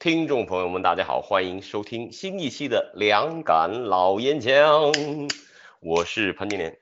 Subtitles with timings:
[0.00, 4.94] 听众朋友们，大家好，欢迎收听新一期的两杆老烟枪，
[5.80, 6.78] 我是潘金莲。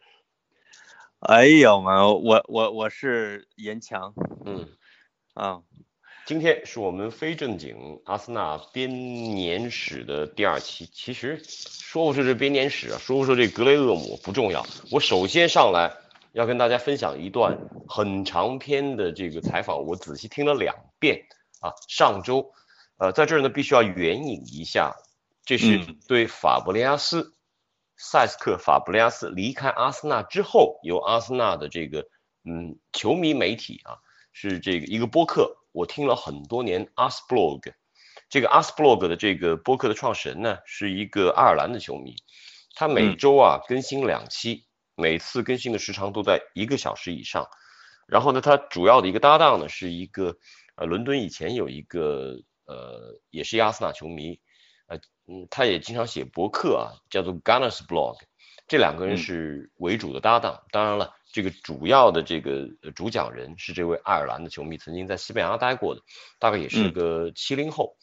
[1.19, 4.15] 哎呦妈，我我我是严强
[4.47, 4.69] 嗯，
[5.35, 5.63] 啊，
[6.27, 8.89] 今天是我们非正经阿森纳编
[9.35, 10.89] 年史的第二期。
[10.93, 14.65] 其实说不说这编年史啊，说不说这格雷厄姆不重要。
[14.93, 15.93] 我首先上来
[16.31, 21.27] 要跟大家分享一段很长篇的这个采访，我仔细听了两遍
[21.59, 21.73] 啊。
[21.89, 22.53] 上周，
[22.99, 24.95] 呃，在这儿呢必须要援引一下，
[25.45, 25.99] 这是嗯。
[26.09, 27.33] 对法布雷加斯、
[27.97, 32.07] 塞斯克法布雷加斯离开阿森纳之后，由阿森纳的这个
[32.45, 33.99] 嗯球迷媒体啊，
[34.33, 37.73] 是这个一个播客，我听了很多年 Asblog，
[38.29, 42.17] 这个 Asblog 的这个播客的创始人呢，是一个爱尔兰的球迷，
[42.75, 43.17] 他每嗯。
[43.17, 47.47] 周啊更新两期，每次更新的时长都在一个小时以上。
[48.09, 50.37] 然后呢，他主要的一个搭档呢是一个
[50.75, 54.39] 呃伦敦以前有一个呃也是一个阿森纳球迷，
[54.87, 58.19] 呃嗯他也经常写博客啊，叫做 Gunners Blog，
[58.69, 60.63] 这两个人嗯是为主的搭档。
[60.71, 66.03] 当然了，这个主要的这个呃主讲人是这位爱尔兰的球迷，曾经在西班牙待过的，
[66.39, 67.97] 大概也是嗯个七零后。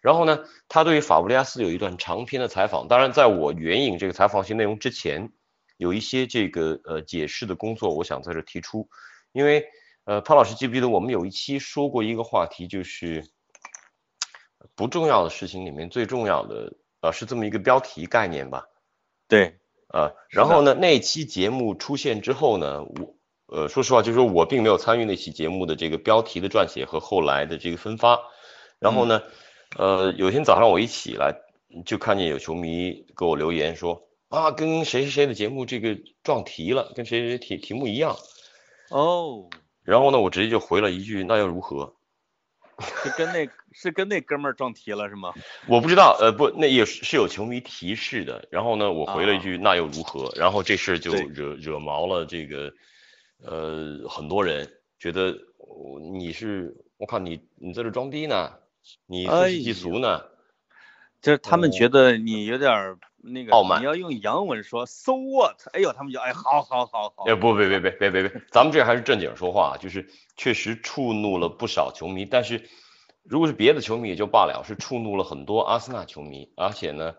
[0.00, 2.88] 然后呢，他对于法布利加斯有一段长篇的采访。
[2.88, 5.30] 当然，在我援引这个采访性内容之前，
[5.76, 8.88] 有一些这个呃解释的工作，我想在这提出。
[9.30, 9.64] 因为
[10.04, 13.24] 呃，潘老师记不记得我们有一期说过一个话题，就是
[14.74, 18.66] 不重要的事情里面最重要的呃是这么一个标题概念吧？
[19.28, 23.14] 对，呃，然后呢，那期节目出现之后呢，我
[23.46, 28.18] 呃说实话，就是说我并没有参与那期节目的这个标题的撰写和后来的这个分发。
[28.78, 29.22] 然后呢，
[29.78, 31.34] 呃，有天早上我一起来
[31.86, 38.16] 就看见有球迷给我留言说啊，跟谁谁谁的节目这个撞题了，跟谁谁谁题题目一样。
[38.90, 39.48] 哦，
[39.82, 41.94] 然后呢，我直接就回了一句，那又如何？
[42.80, 45.32] 是跟那 是跟那哥们儿撞题了是吗？
[45.66, 48.46] 我不知道，呃，不，那也是是有球迷提示的。
[48.50, 50.32] 然后呢，我回了一句，那又如何？
[50.36, 52.72] 然后这事儿就惹惹毛了这个，
[53.44, 54.68] 呃，很多人
[54.98, 58.52] 觉得我你是，我靠你你在这装逼呢，
[59.06, 60.22] 你自欺欺俗呢？
[61.20, 65.56] 就是他们觉得你有点儿那个，傲慢你要用洋文说 so what？
[65.72, 72.68] 哎呦，他们就哎，好好好好哎，，不，别别别别别别，咱们这还是正经说话，就是确实触怒了不少球迷，但是
[73.22, 77.14] 如果是别的球迷也就罢了，是触怒了很多阿森纳球迷，而且呢，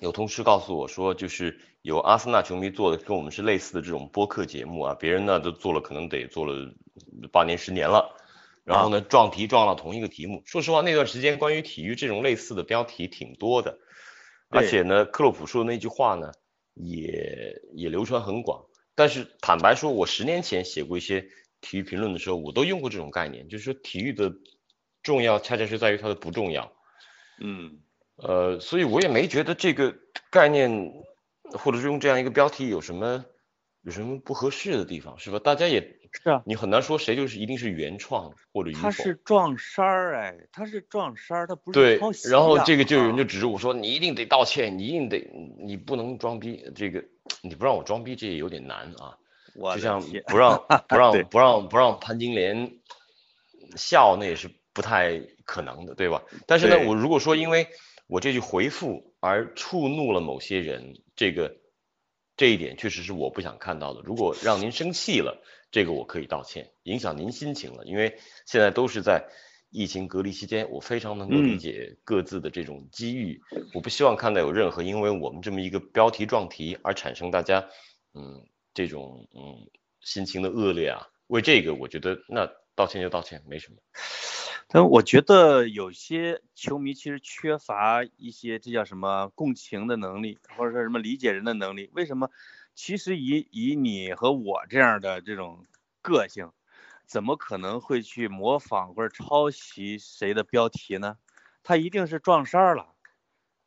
[0.00, 6.72] 有同事告诉我说，就是有阿森纳球迷做的跟我们是类似的这种播客节目啊，别人呢都做了可能得做了
[7.32, 8.14] 八年十年了。
[8.64, 10.42] 然后呢，撞题撞到同一个题目。
[10.44, 13.78] 说实话，那段时间关于体育这种类似的标题挺多的，
[14.50, 16.32] 而且呢，克洛普说的那句话呢，
[16.74, 18.64] 也也流传很广。
[18.94, 21.28] 但是坦白说，我十年前写过一些
[21.60, 24.32] 体育评论的时候，我都用过这种概念，就是说体育的
[25.02, 26.72] 重要恰恰是在于它的不重要。
[27.40, 27.78] 嗯，
[28.16, 29.94] 呃，所以我也没觉得这个
[30.30, 30.92] 概念，
[31.52, 33.24] 或者是用这样一个标题有什么
[33.88, 35.38] 有什么不合适的地方，是吧？
[35.38, 35.80] 大家也
[36.12, 38.90] 是啊，你很难说谁就是一定是原创或者与他。
[38.90, 41.98] 是撞衫儿哎，他是撞衫儿，他不是对
[42.30, 45.26] 然后这个就有人就啊指着我说，你一定得道歉，你一定得，
[45.58, 46.70] 你不能装逼。
[46.76, 47.02] 这个
[47.40, 49.16] 你不让我装逼，这也有点难啊。
[49.54, 52.70] 我就像不让 不让不让不让潘金莲
[53.74, 56.22] 笑，那也是不太可能的，对吧？
[56.46, 57.66] 但是呢，我如果说因为
[58.06, 61.56] 我这句回复而触怒了某些人，这个
[62.38, 64.00] 这一点确实是我不想看到的。
[64.00, 68.16] 如果让您生气了，这个我可以道歉，影响您心情了，因为
[68.46, 69.28] 现在都是在
[69.70, 73.40] 疫情隔离期间，我非常能够理嗯解各自的这种机遇，
[73.74, 77.68] 我不希望看到有任何因为我们这么一个标题撞题而产生大家
[78.14, 79.68] 嗯这种嗯
[80.00, 81.08] 心情的恶劣啊。
[81.26, 83.76] 为这个，我觉得那道歉就道歉，没什么。
[84.68, 91.90] 但我觉得有些球迷其实缺乏一些这叫什么共情的能力，或者说什么理解人的能力。
[91.94, 92.30] 为什么？
[92.74, 95.64] 其实以以你和我这样的这种
[96.00, 96.50] 个性，
[97.06, 101.16] 怎么可能会去模仿或者抄袭谁的标题呢？
[101.64, 102.86] 他一定是撞衫儿了，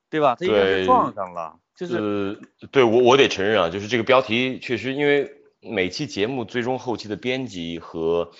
[0.10, 0.36] 对吧？
[0.40, 8.32] 他一定对是撞上了，就是呃，对我我得承认啊，就是这个标题确实，因为每期节目最终后期的编辑和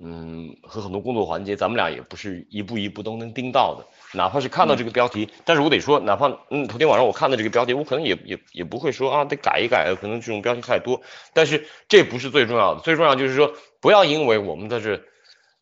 [0.00, 3.84] 嗯，和很多工作环节，咱们俩也不是一步一步都能盯到的。
[4.16, 11.02] 哪怕是看到这个标题，但是我得说，哪怕嗯，头天晚上我看到这个标题，我可能也也也不会说啊，得改一改，可能这种标题太多。
[11.34, 15.02] 但是这不是最重要的，最重要就是说，不要因为我们在这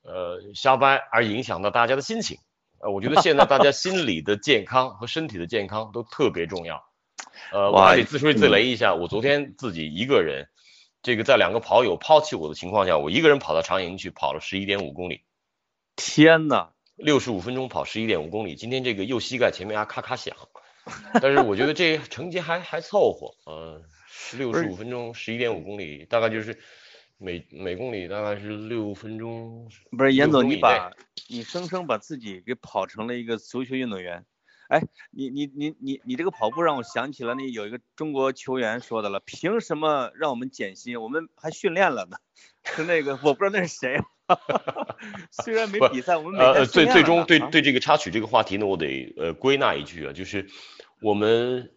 [0.02, 2.38] 呃瞎掰而影响到大家的心情。
[2.78, 6.84] 呃，我觉得现在大家心理的健康和身体的健康都特别重要。
[7.52, 10.48] 呃，我还得自吹自擂一下，我昨天自己一个人，
[11.06, 15.23] 这个在两个跑友抛弃我的情况下，我一个人跑到长营去跑了十一点五公里。
[15.94, 16.70] 天呐！
[16.97, 20.37] 六十五分钟跑十一点五公里，今天这个右膝盖前面还咔咔响，
[21.23, 23.81] 但是我觉得这成绩还还凑合，呃，
[24.37, 26.58] 六十五分钟十一点五公里，大概就是
[27.19, 29.70] 每每公里大概是六分钟。
[29.97, 30.91] 不是严总，你把
[31.29, 34.26] 你生生把自己给跑成了一个足球运动员，
[34.68, 41.00] 哎，你你你你你这个跑步让我想起了那有一个中国球员说的了，凭什么让我们减薪？
[41.00, 42.16] 我们还训练了呢，
[42.64, 43.98] 是那个我不知道那是谁。
[45.30, 50.48] 虽然没比赛，我们呃最最终对对这个插曲这个话题呢，我得呃归纳一句啊，就是
[51.00, 51.70] 我们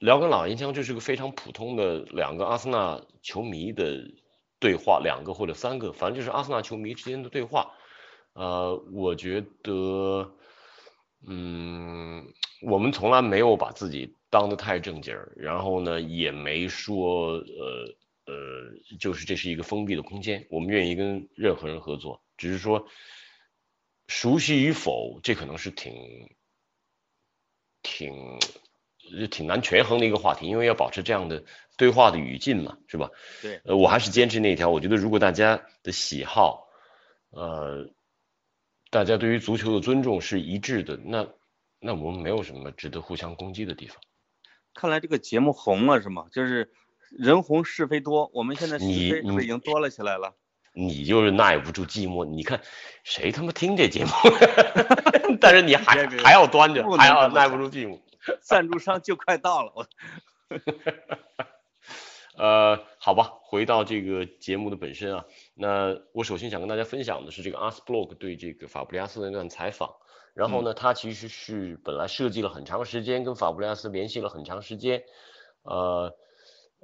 [0.00, 4.10] 聊跟老烟枪，就是个非常普通的两个阿森纳球迷的
[4.58, 7.76] 对话，两个或者三个，反正就是阿森纳球迷之间的对话。
[8.32, 10.34] 呃，我觉得，
[11.26, 12.26] 嗯，
[12.62, 17.96] 我们从来没有把自己当得太正经儿，然后呢，也没说呃。
[18.24, 22.86] 呃，就是这是一个封闭的空间，我们愿意跟任何人合作，只是说
[24.06, 25.92] 熟悉与否，这可能是挺
[27.82, 28.38] 挺
[29.28, 31.42] 挺难权衡的一个话题，因为要保持这样的
[31.76, 33.10] 对话的语境嘛，是吧？
[33.42, 36.68] 对，呃，我还是坚持那条，我觉得如果大家的喜好，
[37.30, 37.90] 呃，
[38.92, 41.26] 大家对于足球的尊重是一致的，那
[41.80, 43.96] 那我们没有什么值得互相攻击的地方。
[44.74, 46.26] 看来这个节目红了是吗？
[46.30, 46.70] 就是。
[47.18, 50.34] 人红是非多，我们现在是非是不是已经多了起来了？
[50.72, 52.62] 你就是耐不住寂寞，你看
[53.04, 54.10] 谁他妈听这节目？
[55.38, 58.00] 但是你还还要端着，还要耐不住寂寞。
[58.40, 59.86] 赞助商就快到了，我。
[62.36, 65.24] 呃，好吧，回到这个节目的本身啊，
[65.54, 69.94] 那我首先想跟大家分享的是这个阿斯布洛克对这个法布里亚斯的那段采访。
[70.34, 75.02] 然后呢，他其实是本来设计了很长时间，跟法布里亚斯联系了很长时间，
[75.62, 76.16] 呃。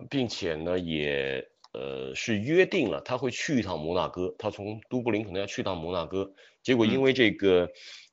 [0.08, 7.68] 并且呢，也呃是约定了他会去一趟摩纳哥，他从都柏林可能要去趟摩纳哥，结果因为这个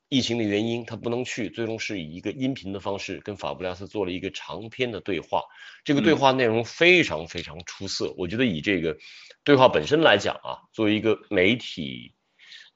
[0.08, 5.42] 疫情的原因，他不能去，最终是以一个音频的方式跟法布雷斯做了一个长篇的对话，
[5.84, 8.96] 这个对话内容非常非常出色，我觉得以这个
[9.42, 12.14] 对话本身来讲啊，作为一个媒体，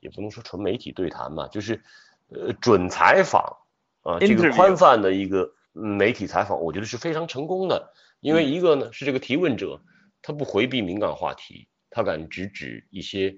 [0.01, 1.83] 也不能说纯媒体对谈嘛，就是
[2.29, 3.59] 呃准采访
[4.03, 7.93] 啊，这个宽泛的一个媒体采访，我觉得是非常成功的。
[8.21, 9.81] 因为一个呢是这个提问者，
[10.21, 13.35] 他不回避敏感话题，他敢直指一些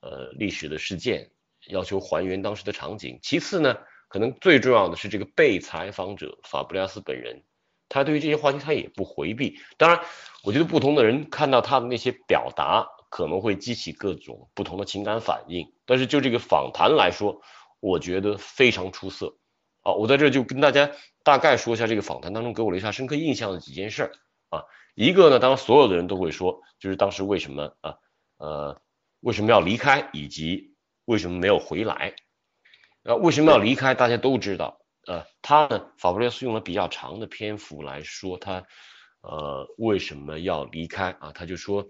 [0.00, 1.30] 呃历史的事件，
[1.68, 3.18] 要求还原当时的场景。
[3.22, 3.76] 其次呢，
[4.08, 7.42] 可能最重要的是这个被采访者法布雷亚斯本人，
[7.88, 9.58] 他对于这些话题他也不回避。
[9.76, 10.00] 当然，
[10.42, 15.72] 我觉得不同的人看到他的那些表达，可能会激起各种不同的情感反应。
[15.84, 17.40] 但是就这个访谈来说，
[17.80, 19.36] 我觉得非常出色。
[19.82, 20.90] 好，我在这就跟大家
[21.22, 24.12] 大概说一下这个访谈当中给我留下深刻印象的几件事儿
[24.50, 24.64] 啊。
[24.94, 27.98] 一个呢，当然所有的人都会说，就是当时为什么啊
[28.38, 28.80] 呃
[29.20, 30.75] 为什么要离开，以及
[31.06, 32.14] 为什么没有回来。
[33.02, 33.94] 呃，为什么要离开？
[33.94, 34.78] 大家都知道。
[35.06, 38.62] 呃，他呢，法布雷斯用了比较长的篇幅来说他
[39.22, 41.32] 呃为什么要离开啊？
[41.32, 41.86] 他就说，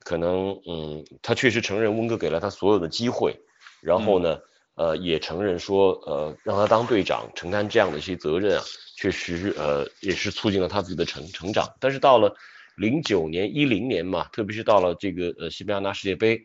[0.00, 3.40] 可能嗯，他确实承认温哥给了他所有的机会，
[3.80, 4.38] 然后呢。
[4.76, 8.64] 呃，也承认说，呃，让他当队长，承担这样的一些责任啊，
[8.96, 11.68] 确实，呃，也是促进了他自己的成成长。
[11.78, 12.34] 但是到了
[12.78, 16.40] 零九年、一零年嘛，特别是到了这个呃西班牙拿世界杯，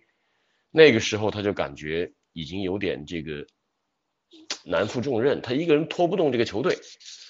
[0.76, 3.48] 那个时候他就感觉已经有点这个
[4.66, 6.78] 难负重任，他一个人拖不动这个球队。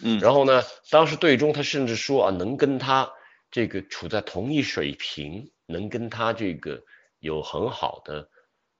[0.04, 3.12] 嗯，然后呢，当时队中他甚至说啊，能跟他
[3.52, 6.84] 这个处在同一水平，能跟他这个
[7.20, 8.30] 有很好的。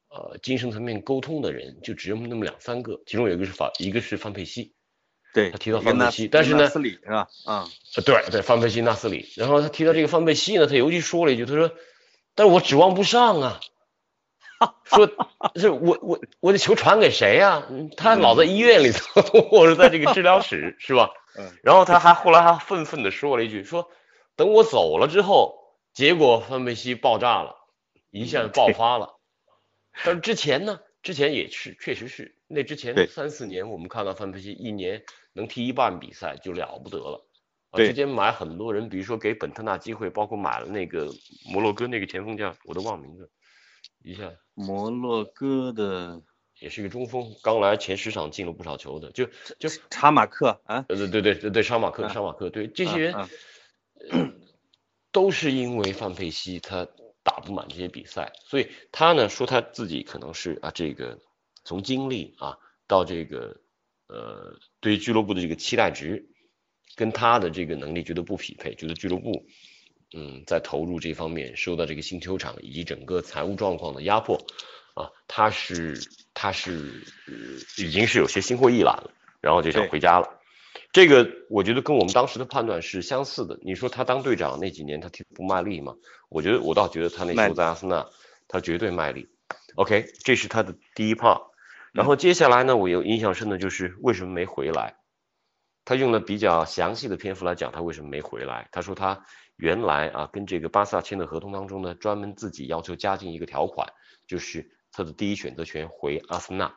[0.08, 4.74] 呃，精神层面沟通的人就只有那么两三个，其中有一个是法，一个是范佩西，
[5.34, 7.28] 对他提到范佩西，但是呢，纳斯里是吧？
[7.44, 7.70] 啊，
[8.06, 11.70] 对对，范佩西、纳斯里，然后他提到这个范佩西呢，他尤其说了一句，他说，
[12.34, 13.60] 但是我指望不上啊，
[14.86, 15.10] 说
[15.56, 17.68] 是我我我的球传给谁呀？
[17.98, 21.10] 他老在医院里头，或者在这个治疗室是吧？
[21.38, 23.90] 嗯，然后他还后来还愤愤地说了一句，说
[24.36, 25.58] 等我走了之后，
[25.94, 27.56] 结果范佩西爆炸了，
[28.12, 29.20] 一下爆发了。
[30.04, 37.26] 但是之前呢，之前也是，确实是那之前三四年，我们看到范佩西一年能踢一半比赛就了不得了。
[37.72, 41.10] 啊，之前买很多人，比如说给本特纳机会，包括买了那个
[41.52, 43.30] 摩洛哥那个前锋叫我都忘名字，
[44.06, 46.22] 一下，摩洛哥的
[46.60, 49.26] 也是一个中锋，刚来前十场进了不少球的，就
[49.58, 53.30] 就查马克啊，呃对对对对对，查马克啊沙马克，对这些人啊
[55.12, 56.88] 都是因为范佩西他
[57.24, 61.20] 打不满这些比赛，所以他呢说他自己可能是啊这个
[61.64, 63.60] 从经历啊到这个
[64.08, 66.30] 呃对于俱乐部的这个期待值，
[66.96, 69.48] 跟他的这个能力觉得不匹配，觉得俱乐部
[70.16, 74.38] 嗯在投入这方面受到这个新球场以及整个财务状况的压迫
[74.94, 76.00] 啊，他是
[76.34, 77.34] 他是、呃
[77.84, 80.40] 已经是有些心灰意懒了，然后就想回家了。
[80.94, 83.60] 这个我觉得跟我们当时的判断是相似的。
[83.62, 85.96] 你说他当队长那几年他踢得不卖力吗？
[86.30, 88.08] 我觉得我倒觉得他那时候在阿森纳
[88.48, 89.28] 他绝对卖力。
[89.76, 91.42] OK，这是他的第一 part。
[91.92, 94.96] 然后接下来呢，我有印象深的就是为什么没回来。
[95.86, 98.68] 他用了比较详细的篇幅来讲他为什么没回来。
[98.72, 99.24] 他说他
[99.56, 103.88] 原来啊跟这个巴萨签的合同当中呢，专门自己要求加进一个条款，
[104.28, 106.74] 就是他的第一选择权回阿森纳。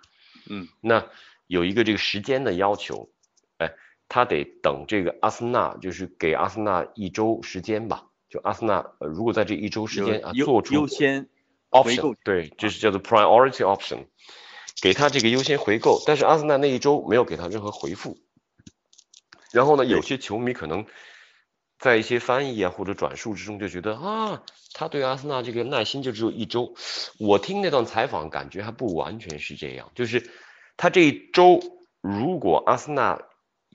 [0.49, 1.07] 嗯，那
[1.47, 3.11] 有一个这个时间的要求，
[3.57, 3.73] 哎，
[4.09, 8.05] 他得等这个阿森纳，就是给阿森纳一周时间吧。
[8.29, 11.27] 就阿森纳，呃，如果在这一周时间啊做出优先
[11.71, 14.07] option，对，就是叫做 priority option，
[14.83, 18.19] 给他这个优先回购，但是阿森纳那一周没有给他任何回复。
[19.53, 20.87] 然后呢，有些球迷可能
[21.79, 26.75] 在一些翻译啊或者转述之中就觉得啊，他对阿森纳这个耐心就只有一周。
[27.19, 30.31] 我听那段采访感觉还不完全是这样，就是
[30.77, 31.61] 他这一周
[32.01, 33.21] 如果阿森纳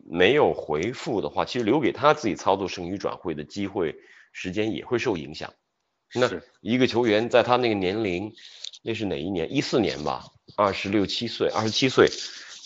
[0.06, 3.96] 没有回复的话，其实留给他自己操作剩余转会的机会
[4.32, 5.54] 时间也会受影响。
[6.14, 6.30] 那
[6.62, 8.34] 一个球员在他那个年龄，
[8.84, 9.52] 那是哪一年？
[9.52, 10.26] 一四年吧，
[10.56, 12.08] 二十六七岁，二十七岁，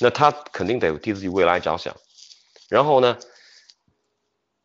[0.02, 1.96] 那他肯定得替自己未来着想。
[2.67, 3.17] 然后呢，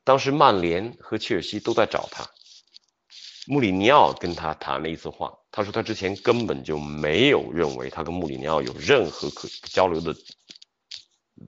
[0.04, 2.28] 当时曼联和切尔西都在找他，
[3.46, 10.14] 穆里尼奥跟他谈了一次话，他说他之前根本就没有认为他跟穆里尼奥有任何可交流的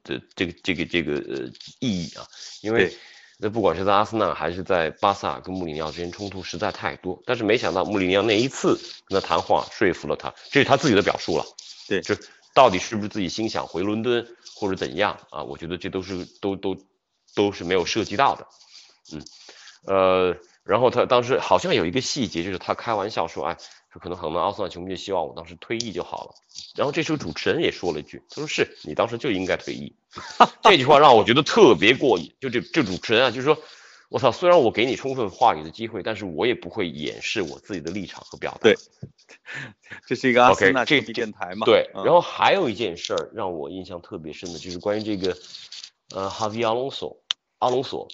[0.03, 2.27] 这这个这个这个呃意义啊，
[2.63, 2.97] 因为
[3.37, 7.21] 那不管是在阿森纳还是在巴萨，跟穆里尼奥之间冲突实在太多。
[7.27, 11.45] 但是没想到穆里尼奥那一次跟他谈话说服了他，这是他自己的表述了。
[11.89, 12.15] 对就
[12.55, 15.43] 到底是不是自己心想回伦敦或者怎样啊？
[15.43, 16.77] 我觉得这都是都都
[17.35, 18.47] 都是没有涉及到的。
[19.13, 19.23] 嗯，
[19.87, 23.59] 呃，然后他当时好像有一个细节，就是他开玩笑说，哎，
[23.93, 26.35] 说可能很多阿森纳球迷就希望我当时退役就好了。
[26.77, 29.95] 然后这时候主持人也说了一句，他说是你当时就应该退役。
[30.63, 32.33] 这句话让我觉得特别过瘾。
[32.41, 33.59] 就这这主持人啊，就是说，
[34.09, 38.59] 我操，虽然我给你充分话语的机会，但是我也不会掩饰我自己的立场和表达。
[38.61, 38.77] 对
[40.07, 41.65] 这是一个阿 OK，森纳这这电台嘛？
[41.67, 45.37] 对，嗯然后还有一件事儿让我印象特别深的，就是关于这个
[46.15, 47.17] 呃哈维阿隆索，
[47.59, 48.09] 阿隆索，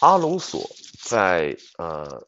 [0.00, 0.68] 阿隆索
[1.00, 2.26] 在呃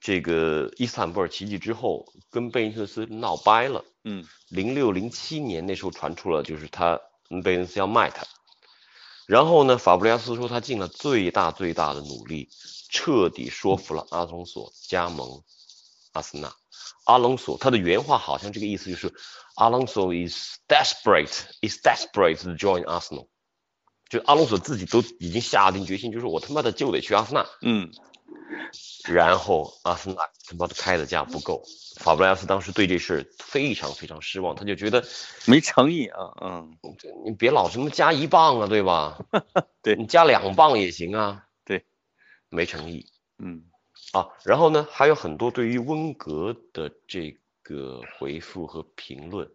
[0.00, 3.84] 这个伊斯坦布尔奇迹之后跟贝恩特斯闹掰了。
[4.04, 8.26] 嗯零六零七年那时候传出了，就是他嗯贝恩斯要卖他，
[9.28, 12.48] 然后呢，法布雷加斯说他尽了最大最大的努力，
[12.88, 15.42] 彻底说服了阿隆索加盟
[16.12, 16.50] 阿森纳。
[17.04, 19.12] 阿隆索他的原话好像这个意思就是
[19.54, 23.28] 阿隆索 is desperate is desperate to join Arsenal，
[24.08, 27.46] 就阿隆索自己都已经下定决心，就是我他妈的就得去阿森纳。
[27.60, 27.92] 嗯
[29.08, 31.62] 然后阿森纳他妈的开的价不够，
[31.96, 35.02] 法布雷加斯当时对这事儿非常非常失望，他就觉得
[35.46, 36.76] 没诚意啊，嗯
[37.24, 39.18] 你别老什么加一磅啊，对吧？
[39.82, 41.46] 对你加两磅也行啊。
[41.64, 41.84] 对，
[42.50, 43.06] 没诚意
[43.38, 43.64] 嗯
[44.12, 44.28] 啊。
[44.44, 49.50] 然后呢，还有很多对于温格的这个回复和评论。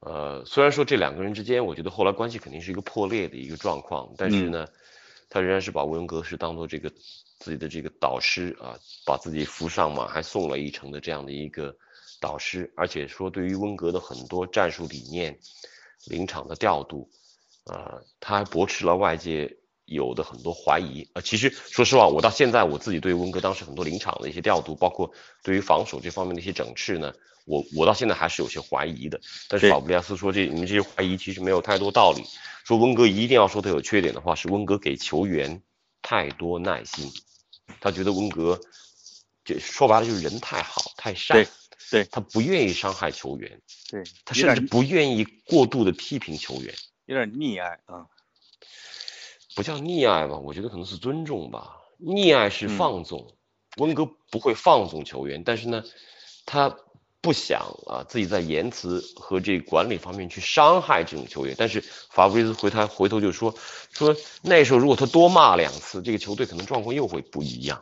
[0.00, 4.66] 呃，虽然说这两个人之间，我觉得后来关系肯定是一个破裂的一个状况，但是呢，
[5.32, 6.92] 他仍然是把温格是当做这个
[7.38, 11.74] 自己的这个导师啊，把自己扶上马，还送了一程的这样的一个
[12.20, 15.38] 导师，而且说对于温格的很多战术理念、
[16.04, 17.08] 临场的调度，
[17.64, 21.08] 啊，他还驳斥了外界有的很多怀疑。
[21.14, 25.12] 呃，其实说实话，我到现在我自己对温格当时很多临场的一些调度，包括
[25.42, 27.12] 对于防守这方面的一些整治呢，
[27.44, 29.20] 我我到现在还是有些怀疑的。
[29.48, 32.22] 但是对法布利亚斯说这你们这些怀疑其实没有太多道理。
[32.64, 35.62] 说温格一定要说他有缺点的话，是温格给球员
[36.00, 37.10] 太多耐心，
[37.80, 38.60] 他觉得温格
[39.44, 41.44] 这说白了就是人太好太善
[41.90, 43.60] 对，他不愿意伤害球员，
[43.90, 46.72] 对，他甚至不愿意过度的批评球员。
[47.06, 48.06] 有点溺爱啊，
[49.54, 51.76] 不叫溺爱吧，我觉得可能是尊重吧。
[52.00, 53.34] 溺爱是嗯放纵，
[53.76, 55.82] 温格不会放纵球员，但是呢，
[56.46, 56.74] 他
[57.20, 61.54] 不想啊自己在言辞和这管理方面去伤害这种球员。
[61.56, 61.80] 但是
[62.10, 63.54] 法布雷斯回他回头就说
[63.92, 67.80] 说那时候如果他多骂两次，这个球队可能状况又会不一样。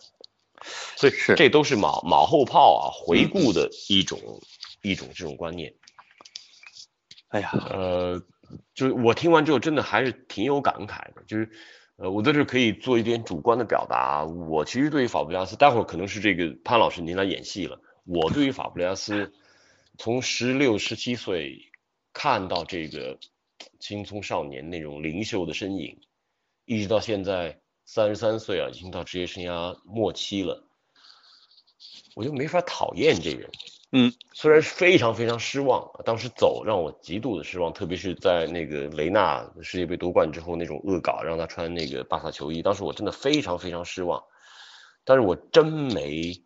[0.97, 4.19] 所以是这都是马马后炮啊，回顾的一种、
[4.83, 5.73] 一种这种观念。
[7.29, 8.21] 哎呀，呃，
[8.75, 11.23] 就是我听完之后，真的还是挺有感慨的。
[11.27, 11.51] 就是，
[11.97, 14.25] 呃，我在这可以做一点主观的表达。
[14.25, 17.81] 我其实对于法布雷加斯，待会儿可能是这个潘老师您来演戏了。
[18.05, 19.33] 我对于法布雷加斯，
[19.99, 21.71] 从十六、十七岁
[22.13, 23.19] 看到这个
[23.79, 26.01] 青葱少年那种灵秀的身影，
[26.65, 30.65] 一直到现在三十三岁啊，已经到职业生涯末期了，
[32.15, 33.51] 我就没法讨厌这人。
[33.93, 44.23] 嗯，虽然是非常非常失望，当时走让我极度的失望，特别是在那个雷纳世界杯夺冠之后那种恶搞，让他穿那个巴萨球衣，当时我真的非常非常失望。
[45.03, 46.41] 但是我真没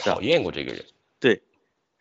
[0.00, 0.84] 讨厌过这个人。
[1.20, 1.42] 对，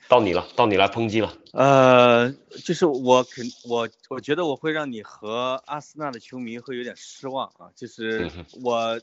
[0.08, 1.38] 到你了，到你来抨击了。
[1.52, 2.32] 呃，
[2.66, 8.32] 就是我肯我我觉得我会让你和阿森纳的球迷会有点失望啊，就是
[8.64, 9.00] 我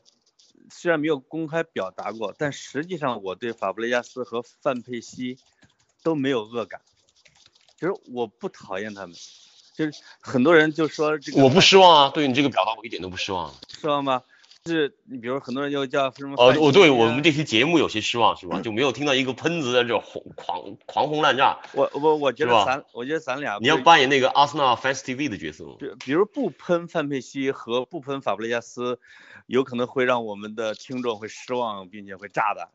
[0.71, 5.39] 虽然没有公开表达过，但实际上我对法布雷加斯和范佩西
[6.03, 6.81] 都没有恶感，
[7.79, 9.17] 就是我不讨厌他们，
[9.75, 13.55] 就是很多人就说这个我不失望啊，对你这个表达我一点都不失望。
[13.69, 14.23] 失望吗？
[14.67, 18.61] 是你比如很多人就叫什么哦，范我对我们这期节目有些失望是吧？
[18.63, 21.59] 就没有听到一个喷子在这轰狂狂轰滥炸。
[21.73, 25.77] 我我我觉得咱我觉得咱俩你要扮演那个阿森纳 fans TV 的角色吗？
[25.79, 29.01] 比比如不喷范佩西和不喷法布雷加斯，
[29.47, 32.69] 有可能会让我们的听众会失望，并且会炸的，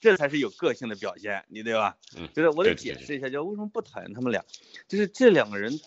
[0.00, 1.96] 这才是有个性的表现，你对吧？
[2.16, 4.44] 嗯就是我得解释一下，就为什么不讨厌他们俩，
[4.88, 5.78] 就是这两个人，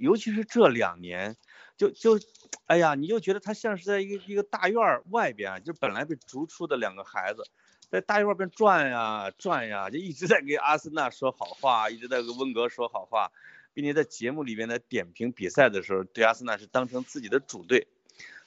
[0.00, 1.36] 尤其是这两年，
[1.76, 2.18] 就就，
[2.66, 7.44] 哎呀，你就觉得他像是在一个一个大院儿外边啊，就本来被逐出的两个孩子，
[7.90, 13.30] 在大院儿边转呀转呀，就一直在给阿森纳说好话，一直在跟温格说好话，
[13.74, 17.86] 并且在节目里边在点评比赛的时候，对阿森纳是当成自己的主队，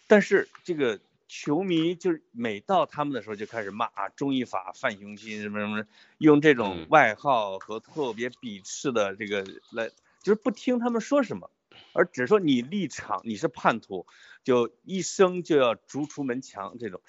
[0.07, 5.86] 但是这个球迷就是每到他们的时候就开始骂啊，中意法、范雄心什么什么，
[6.17, 6.88] 用这种嗯。
[6.89, 9.88] 外号和特别鄙视的这个来，
[10.24, 11.51] 就是不听他们说什么，
[11.93, 14.05] 而只说你立场你是叛徒，
[14.43, 17.01] 就一生就要逐出门墙这种。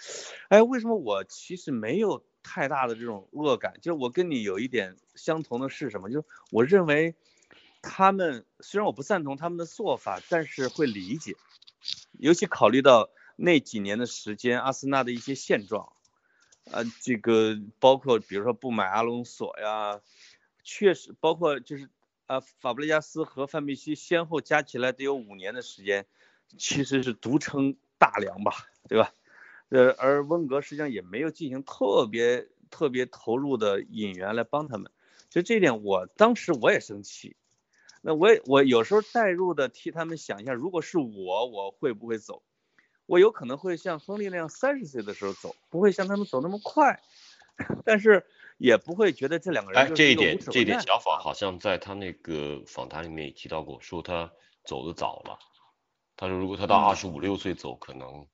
[0.48, 3.74] 哎，为什么我其实没有太大的这种恶感？
[3.80, 6.10] 就是我跟你有一点相同的是什么？
[6.10, 7.14] 就是我认为
[7.82, 11.36] 他们虽然我不赞同他们的做法，但是会理解，
[12.18, 15.92] 尤其考虑到那几年的时间，阿森纳的一些现状，
[16.64, 20.00] 呃，这个包括比如说不买阿隆索呀，
[20.62, 21.88] 确实包括就是
[22.30, 26.06] 呃法布雷加斯和范佩西先后加起来得有五年的时间，
[26.56, 28.52] 其实是独撑大梁吧，
[28.88, 29.12] 对吧？
[29.68, 34.92] 呃，而温格实际上也没有进行特别特别投入的引援来帮他们，
[35.28, 37.34] 就这一点，我当时我也生气。
[38.00, 42.44] 那我也我有时候代入的替他们想一下，如果是我，我会不会走？
[43.06, 47.02] 我有可能会像亨利那样三十岁的时候走，不会像他们走那么快，
[47.84, 48.26] 但是
[48.58, 54.30] 也不会觉得这两个人哎，这一点这一点，小法啊好像在他那个访谈里面也提到过，说他
[54.64, 55.38] 走的早了。
[56.16, 58.26] 他说如果他到嗯二十五六岁走，可能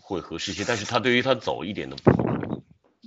[0.00, 2.62] 会合适些，但是他对于他走一点都不后悔。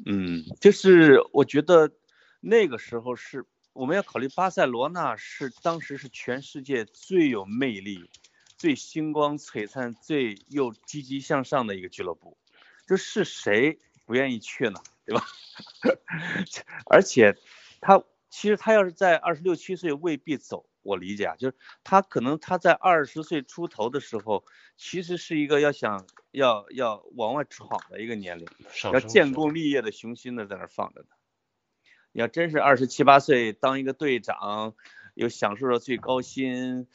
[0.05, 1.91] 嗯，就是我觉得
[2.39, 8.09] 那个时候是我们要考虑巴塞罗那是当时是全世界最有魅力、
[8.57, 12.37] 最星光璀璨、最又积极向上的一个俱乐部，
[12.87, 14.79] 就是谁不愿意去呢？
[15.09, 15.25] 对吧？
[16.85, 17.35] 而且
[17.81, 24.45] 他其实他要是在二十六七岁未必走，我理解啊，就是他可能他在二十岁出头的时候，
[24.77, 28.47] 其实是一个要想要要往外闯的一个年龄。
[28.93, 31.07] 要建功立业的雄心呢，在那儿放着呢。
[32.11, 34.75] 你要真是二十七八岁当一个队长，
[35.15, 36.87] 又享受着最高薪，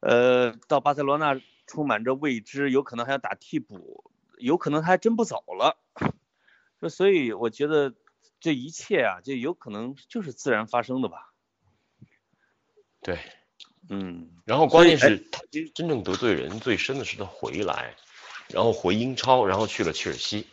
[0.00, 5.78] 呃，到巴塞罗那充满着未知，有可能还要打替补，有可能他还真不走了。
[6.80, 7.94] 说所以我觉得
[8.40, 11.32] 这一切啊，就有可能就是自然发生的吧。
[13.00, 13.18] 对，
[13.88, 17.94] 嗯，然后关键是他其实真正得罪人最深的是他回来，
[18.48, 20.46] 然后回英超，然后去了切尔西。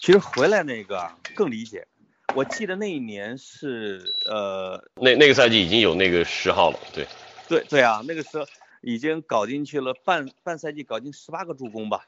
[0.00, 1.86] 其实回来那个啊更理解。
[2.34, 7.06] 我记得那一年是呃那那个赛季已经有那个十号了，对，
[7.48, 8.46] 对对啊，那个时候
[8.82, 12.06] 已经搞进去了半半赛季，搞进十八个助攻吧。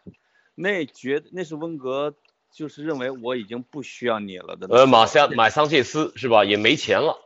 [0.55, 2.15] 那绝那是温格
[2.53, 4.67] 就是认为我已经不需要你了的。
[4.69, 6.45] 呃，马夏马桑切斯是吧？
[6.45, 7.19] 也没钱了，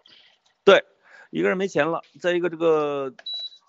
[0.65, 0.85] 对，
[1.31, 3.15] 一个人没钱了，再一个这个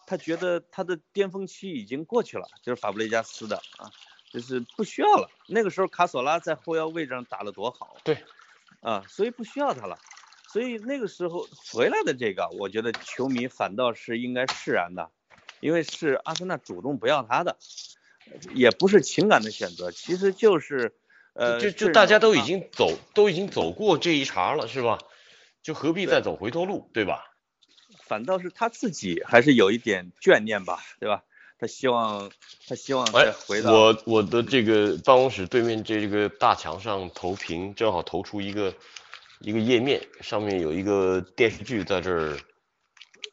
[0.06, 3.92] 他觉得他的巅峰期已经过去了，就是法布雷加斯的啊，
[4.32, 5.30] 就是不需要了。
[5.48, 8.24] 那个时候卡索拉在后腰位置上打得多好，对，
[8.82, 9.98] 啊，所以不需要他了。
[10.52, 15.12] 所以那个时候回来的这个，我觉得球迷反倒是应该释然的，
[15.60, 17.58] 因为是阿森纳主动不要他的。
[18.56, 20.96] 也不是情感的选择，其实就是
[21.36, 25.00] 呃，就就大家都已经走都已经走过这一茬了，是吧？
[25.62, 27.26] 就何必再走回头路，对吧？
[28.06, 31.24] 反倒是他自己还是有一点眷念吧，对吧？
[31.58, 32.32] 他希望
[32.68, 38.74] 他希望哎再回，到我我的这个办公室对面这个大墙上投屏，正好投出一个
[39.40, 42.38] 一个页面，上面有一个电视剧在这儿，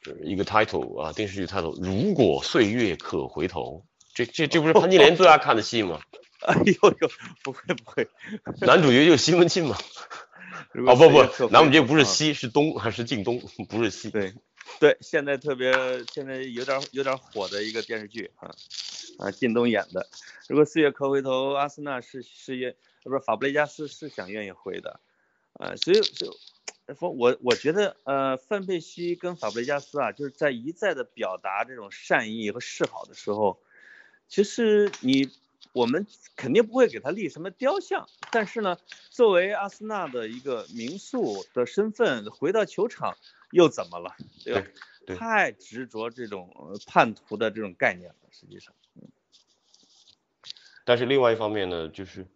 [0.07, 3.85] 呃一个 title 啊，电视剧 title，如果岁月可回头，
[4.15, 6.01] 这这这不是潘金莲最爱看的戏吗？
[6.47, 7.11] 哎呦呦，
[7.43, 8.09] 不会不会，
[8.67, 9.77] 男主角就是西门庆嘛。
[10.87, 14.11] 哦不不，男主角不是西，是东还是晋东，不是西。
[14.11, 14.33] 对
[14.81, 15.73] 对，现在特别
[16.13, 18.51] 现在有点有点火的一个电视剧啊
[19.19, 20.07] 啊，靳东演的。
[20.49, 22.71] 如果四月可回头，阿森纳是是愿，
[23.05, 25.01] 呃不是法布雷加斯是想愿意回的，
[25.55, 26.31] 啊，所以所以。
[26.99, 33.63] 我我我觉得，呃，范佩西跟法布雷加斯啊，就是在一再的表达这种善意和示好的时候，
[34.29, 35.31] 其实你
[35.73, 36.07] 我们
[36.37, 38.79] 肯定不会给他立什么雕像，但是呢，
[39.11, 43.17] 作为阿森纳的一个名宿的身份，回到球场
[43.51, 44.67] 又怎么了，对吧？
[45.05, 48.73] 对太执着这种呃叛徒的这种概念了，实际上，
[50.85, 52.27] 但是另外一方面呢，就是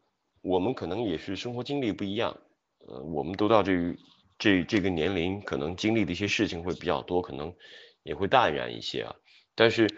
[0.41, 2.41] 我们可能也是生活经历不一样，
[2.87, 3.97] 呃，我们都到这
[4.39, 7.55] 这这个年龄，可能经历的一些事情会比较多，可能
[8.03, 9.15] 也会淡然一些啊。
[9.55, 9.89] 但是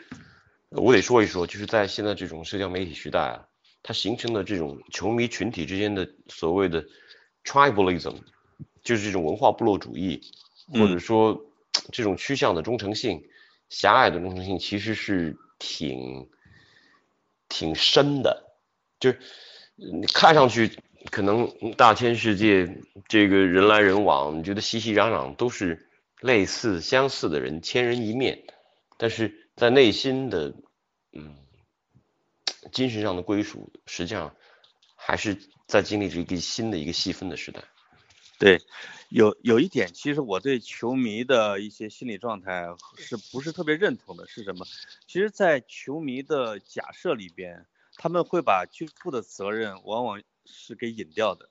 [0.70, 3.48] 我得说一说，就是在现在这种社交媒体时代啊，
[3.83, 6.85] 它形成的这种球迷群体之间的所谓的
[7.44, 8.16] tribalism，
[8.83, 10.20] 就是这种文化部落主义，
[10.72, 11.44] 或者嗯说
[11.90, 13.22] 这种趋向的忠诚性、
[13.70, 16.28] 狭隘的忠诚性，其实是挺
[17.48, 18.44] 挺深的。
[19.00, 19.18] 就是
[19.76, 20.70] 你看上去
[21.11, 22.68] 可能大千世界，
[23.09, 25.88] 这个人来人往，你觉得熙熙攘攘都是
[26.20, 28.42] 类似相似的人，千人一面，
[28.98, 30.54] 但是在内心的
[31.12, 31.36] 嗯
[32.70, 34.36] 精神上的归属，实际上
[34.94, 37.64] 还是在经历着一个新的一个细分的时代。
[38.38, 38.60] 对，
[39.08, 44.28] 有有一点，其实我对球迷的一些心理状态是不是特别认同的？
[44.28, 44.64] 是什么？
[45.08, 47.66] 其实，在球迷的假设里边，
[47.96, 51.48] 他们会把俱乐部的责任往往是给引掉的。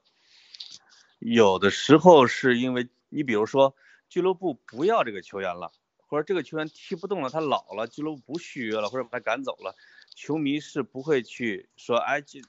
[1.19, 3.75] 有的时候是因为你比如说
[4.07, 5.73] 俱乐部不要这个球员了，
[6.07, 9.75] 或者这个球员踢不动了，他老了，俱乐部不续约了，或者把他赶走了，
[10.15, 12.41] 球迷是不会去说，哎，俱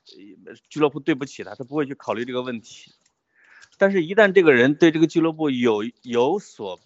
[0.68, 2.92] 俱乐部对不起他，他不会去考虑这个问题。
[3.76, 6.80] 但是，一旦这个人对这个俱乐部有有所，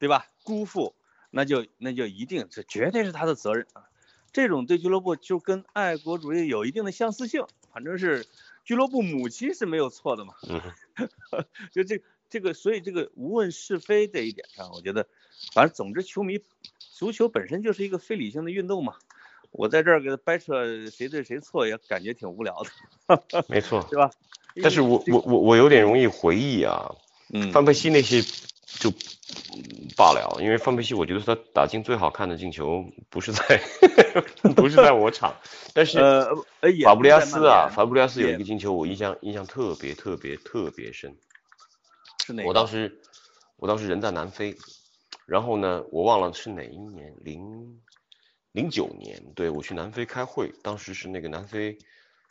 [0.00, 0.26] 对吧？
[0.42, 0.94] 辜负，
[1.30, 3.84] 那就那就一定这绝对是他的责任啊。
[4.32, 8.26] 这种对俱乐部就跟爱国主义有一定的相似性，反正是
[8.64, 10.34] 俱乐部母亲是没有错的嘛。
[10.48, 10.60] 嗯，
[11.70, 12.02] 就这
[12.32, 15.06] 这个，所以这个无问是非这一点上，我觉得，
[15.52, 16.40] 反正总之，球迷
[16.78, 18.94] 足球本身就是一个非理性的运动嘛。
[19.50, 22.62] 我在这儿给他掰扯谁对谁错，也感觉挺无聊
[23.06, 23.86] 的， 没错。
[23.90, 24.10] 对吧？
[24.62, 26.94] 但是我我我我有点容易回忆啊，
[27.28, 28.22] 嗯范佩西那些
[28.64, 33.62] 就嗯罢了，因为范佩西我觉得他打进最好看的进球不是在
[34.56, 35.34] 不是在我场，
[35.74, 36.28] 但是呃
[36.60, 41.14] 呃法布利亚斯啊，法布利亚斯有一个进球我印象印象特别特别特别深，
[42.32, 42.48] 是哪个？
[42.48, 43.00] 我当时
[43.56, 44.56] 我当时人在南非，
[45.26, 47.80] 然后呢我忘了是哪一年零
[48.52, 51.78] 零九年，对我去南非开会，当时是那个南非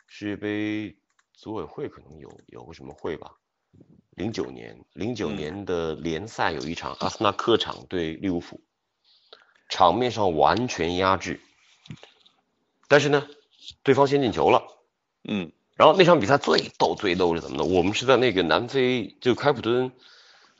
[0.06, 0.96] 世界杯
[1.32, 3.36] 组委会可能有有个什么会吧。
[4.10, 8.60] 零九年，零九嗯年的联赛有一场，阿森纳客场对利物浦，
[9.70, 11.40] 场面上完全压制，
[12.88, 13.26] 但是呢，
[13.82, 14.62] 对方先进球了。
[15.24, 17.64] 嗯然后那场比赛最逗最逗是怎么呢？
[17.64, 19.90] 我们是在那个南非，就开普敦，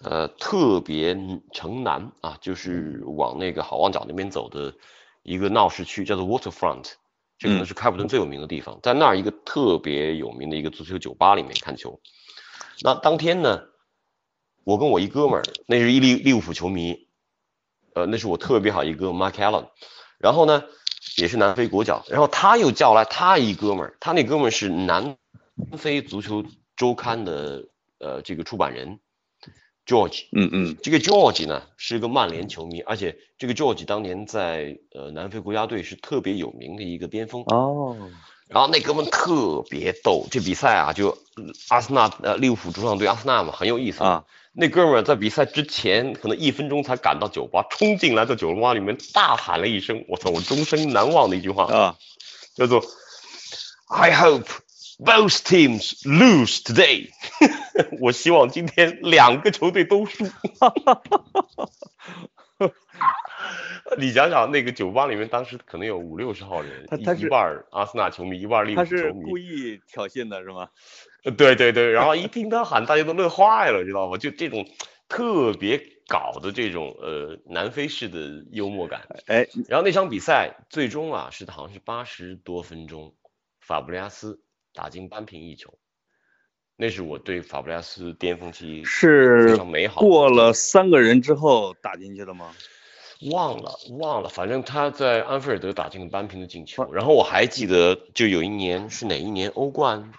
[0.03, 1.17] 呃，特别
[1.53, 4.75] 城南啊，就是往那个好望角那边走的
[5.23, 6.93] 一个闹市区，叫做 Waterfront，
[7.39, 12.01] 这可能嗯是开普敦最有名的地方，在那儿一个特别有名的一个足球酒吧里面看球。
[12.81, 13.63] 那当天呢，
[14.65, 17.07] 我跟我一哥们儿，那是一利利物浦球迷，
[17.95, 19.69] 呃，那是我特别好一哥们 Mark Allen，
[20.19, 20.65] 然后呢，
[21.17, 25.17] 也是南非国脚，然后他又叫来他一哥们儿，他那哥们儿是南
[25.77, 26.45] 非足球
[26.77, 27.65] 周刊的
[27.99, 29.01] 呃这个出版人
[29.85, 37.43] George，嗯嗯这个 George 呢是一个曼联球迷，而且这个 George 当年在呃南非国家队是特别有名的一个边锋。
[37.47, 37.97] 哦，
[38.49, 44.25] 然后那哥们特别逗，这比赛啊，就呃阿森纳呃利物浦主场对阿森纳嘛，很有意思啊。
[44.55, 51.97] 那哥们儿在比赛之前可能一分钟才赶到酒吧，冲进来在酒吧里面大喊了一声，我操，我终身难忘的一句话，啊，
[52.55, 52.83] 叫做
[53.89, 54.47] I hope
[54.99, 57.09] both teams lose today。
[58.01, 60.27] 我希望今天两个球队都输。
[63.99, 69.39] 你想想，那个酒吧里面当时可能有五六十号人，一他他一半儿阿森纳球迷，一半儿利物他浦球迷是故。
[69.39, 70.69] 意挑衅的是吗？
[71.25, 74.19] 呃对对对，然后一听他喊，大家都乐坏了，知道吗？
[74.19, 74.67] 就这种
[75.09, 79.03] 特别搞的这种呃南非式的幽默感。
[79.27, 83.15] 哎，然后那场比赛最终啊是好像是八十多分钟，
[83.61, 84.41] 法布雷加斯
[84.75, 85.79] 打进扳平一球，
[86.77, 92.53] 那是我对法布雷加斯巅峰期非是常美好过了三个人之后打进去的吗？
[93.31, 96.93] 忘了忘了，反正他在安菲尔德打进了扳平的进球。
[96.93, 100.13] 然后我还记得，就有一年是哪一年欧冠，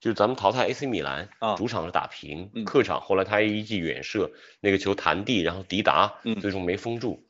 [0.00, 4.30] 就是咱们淘汰 AC 米兰，啊主场是打平，嗯客场后来他一记远射，
[4.60, 7.26] 那个球弹地，然后迪达嗯最终没封住。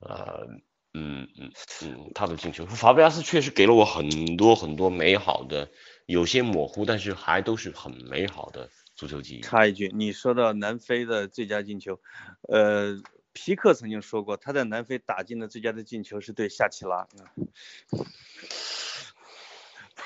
[0.00, 0.46] 呃，
[0.94, 5.70] 嗯嗯嗯，他的进球，法布亚斯确实给了我很多很多美好的，
[6.06, 9.40] 有些模糊，但是还都是很美好的足球记忆。
[9.40, 12.00] 插一句，你说到南非的最佳进球，
[12.48, 13.00] 呃，
[13.32, 17.06] 皮克曾经说过，他在南非打进的最佳的进球是对夏奇拉。
[17.16, 17.48] 嗯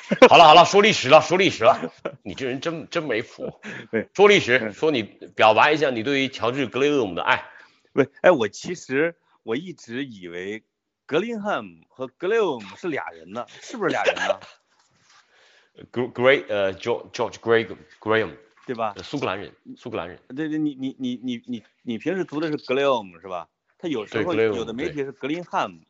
[0.28, 4.08] 好了好了，说历史了，说历史了，你这人真真没谱对。
[4.14, 7.44] 说历史，嗯说你表白一下你对于乔治格雷厄姆的爱。
[7.92, 10.62] 不，哎，我其实我一直以为
[11.06, 14.40] 格林汉姆和格雷厄姆是俩人呢，是不是俩人呢？
[15.90, 18.36] Gr- Gray 呃 George George Graham Graham
[18.66, 19.02] 对吧呃？
[19.02, 20.18] 苏格兰人，苏格兰人。
[20.28, 23.48] 对对，你你你你你你平时读的是格雷厄姆是吧？
[23.78, 25.80] 他有时候有的媒体是格林汉姆？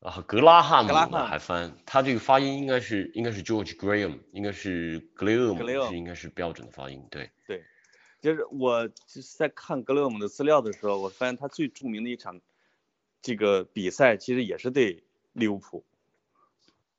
[0.00, 7.64] 啊，格拉汉姆还翻，他这个发音应该是应该是 George Graham，应该是 Graham，是应该是标准的发音，对对。
[8.22, 12.40] 就是我就是在看格雷厄姆的资料的时候，我发现他最著名的一场
[13.22, 15.84] 这个比赛其实也是对利物浦，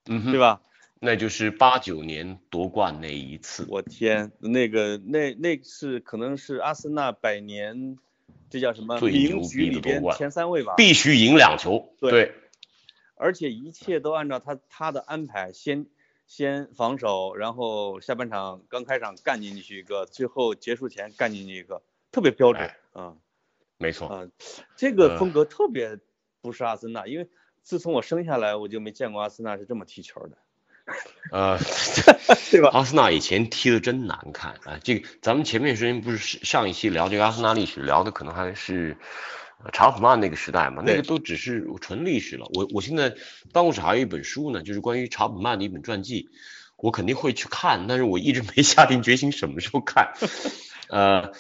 [0.06, 0.62] 嗯哼，对吧？
[1.00, 3.66] 那就是八九年夺冠那一次。
[3.68, 7.98] 我天，那个那那是可能是阿森纳百年，
[8.50, 10.76] 这叫什么最牛逼的夺冠前三位吧？
[10.78, 12.34] 必须赢两球，对对，
[13.18, 15.86] 而且一切都按照他他的安排，先
[16.26, 23.16] 先防守，然后下半场刚开场干进去一个，最后结束前干进去一个，特别标准哎啊
[23.78, 24.08] 没错。
[24.08, 24.28] 啊，
[24.76, 26.00] 这个呃风格特别
[26.42, 27.30] 不是阿森纳，因为
[27.62, 30.38] 自从我生下来我就没见过阿森纳是这么踢球的，
[31.32, 31.58] 呃，
[32.50, 32.70] 对吧？
[32.74, 34.80] 阿森纳以前踢的真难看啊！
[34.84, 42.48] 这个咱们前面时间不是上一期聊这个阿森纳历史，聊的可能还是呃查普曼那个时代嘛，那个都只是纯历史了。
[42.54, 43.10] 我我现在
[43.52, 46.30] 办公室还有一本书呢，就是关于查普曼的一本传记，
[46.78, 50.14] 我肯定会去看，但是我一直没 下定决心什么时候看。
[50.90, 51.32] 呃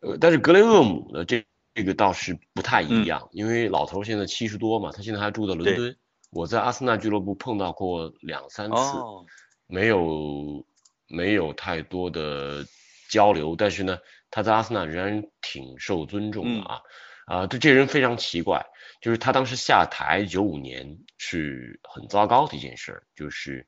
[0.00, 5.96] 呃，但是格雷厄姆呢，这这个倒是不太一样，因为老头现在七十多嘛，他现在还住在伦敦。
[6.30, 8.76] 我在阿森纳俱乐部碰到过两三次。
[8.76, 9.26] 哦，
[9.66, 10.64] 没有
[11.08, 12.64] 没有太多的
[13.08, 13.98] 交流，但是呢，
[14.30, 16.80] 他在阿森纳仍然挺受尊重的啊。
[17.26, 18.64] 啊，这这人非常奇怪，
[19.00, 23.66] 就是他当时下台九五年是很糟糕的一件事儿，就是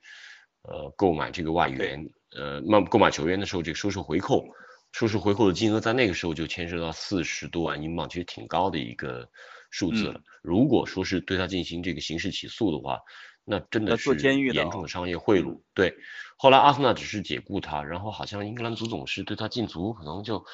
[0.62, 4.44] 呃购买这个外援，呃购购买球员的时候，这个收受回扣，
[4.92, 9.28] 收受回扣的金额在那个时候就牵涉到四十多万英镑，其实挺高的一个
[9.70, 10.20] 数字了。
[10.42, 13.00] 如果说是对他进行这个刑事起诉的话，
[13.44, 15.60] 那真的是严哦重的商业贿赂。
[15.72, 15.94] 对，
[16.36, 20.44] 后来阿森纳只是解雇他，然后好像英格兰足总是对他禁足，可能就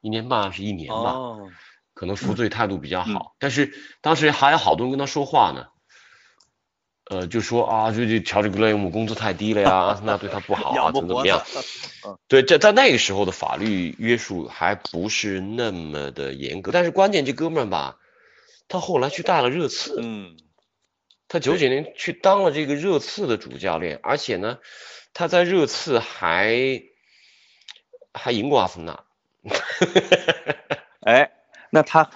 [0.00, 1.12] 一年半还是一年吧。
[1.12, 1.50] 哦，
[2.00, 3.12] 可能服罪态度比较嗯。
[3.12, 5.66] 好，但是当时还有好多人跟他说话呢，
[7.10, 11.44] 呃，就说啊，就就乔治格雷姆工资太低了呀， 阿森纳对他不好啊，怎么怎么样？
[12.26, 17.98] 对，这在那个时候的法律约束还不是那么的严格，但是关键这哥们儿吧，
[18.66, 20.38] 他后来去带了热刺，嗯，
[21.28, 24.56] 他九九年去当了这个热刺的主教练，而且呢，
[25.12, 26.80] 他在热刺还
[28.14, 29.04] 还赢过阿森纳。
[31.00, 31.30] 哎，
[31.70, 32.10] 那他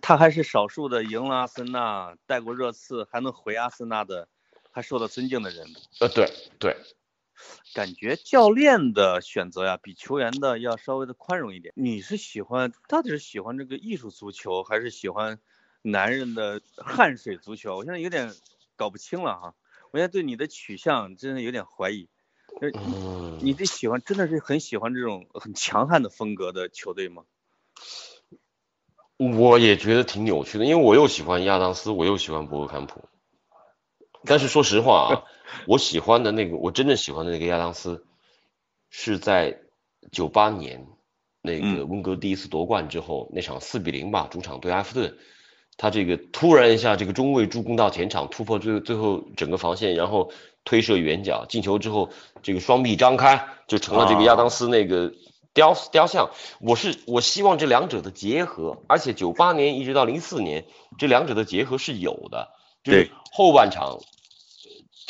[0.00, 4.28] 他还是少数的赢了阿森纳、带过热刺，还能回阿森纳的，
[4.70, 5.66] 还受到尊敬的人。
[6.00, 6.76] 呃，对对，
[7.74, 11.74] 感觉教练的选择呀，比球员的要稍微的宽容一点。
[11.76, 15.40] 你是喜欢到底是喜欢这个艺术足球，还是喜欢
[15.82, 17.76] 男人的汗水足球？
[17.76, 18.32] 我现在有点
[18.76, 19.54] 搞不清了哈。
[19.90, 22.08] 我现在对你的取向真的有点怀疑。
[22.60, 27.24] 就是你嗯，你这喜欢真的是很喜欢这种很强悍的风格的球队吗？
[29.30, 33.02] 我也觉得挺扭曲的，因为我又喜欢亚当斯，我又喜欢博格坎普。
[34.24, 35.22] 但是说实话啊，
[35.66, 38.04] 我喜欢的那个，我真正喜欢的那个亚当斯，
[38.90, 39.58] 是在
[40.10, 40.86] 九八年
[41.40, 45.16] 那个嗯温格第一次夺冠之后，那场四比零吧，主场对埃弗顿，
[45.76, 50.30] 他这个突然一下这个中卫助攻到前场，突破最最后整个防线，然后
[50.64, 52.10] 推射远角进球之后，
[52.42, 55.12] 这个双臂张开，就成了这个亚当斯那个
[55.54, 60.64] 雕雕像，我是我希望这两者的结合，而且九八年一直到零四年，
[60.98, 62.48] 这两者的结合是有的，
[62.82, 64.00] 就是对后半场呃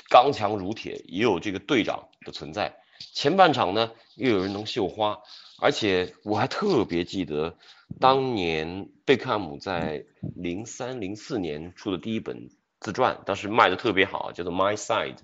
[0.09, 2.77] 刚强如铁，也有这个队长的存在，
[3.15, 5.21] 前半场呢又有人能绣花，
[5.61, 7.57] 而且我还特别记得
[8.01, 12.51] 当年贝克汉姆在零三零四年出的第一本
[12.81, 15.15] 自传，当时卖的特别好，叫做《My Side》。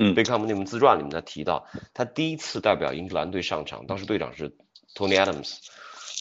[0.00, 4.56] 嗯贝克汉姆那本自传里面他提到，他第一次代表英格兰队上场，当时队长是
[4.94, 5.56] Tony Adams，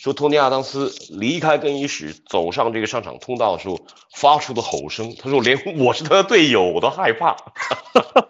[0.02, 7.36] 说托尼·亚当斯离开更衣室走上这个上场通道的时候发出的吼声，他说连我是他的队友我都害怕。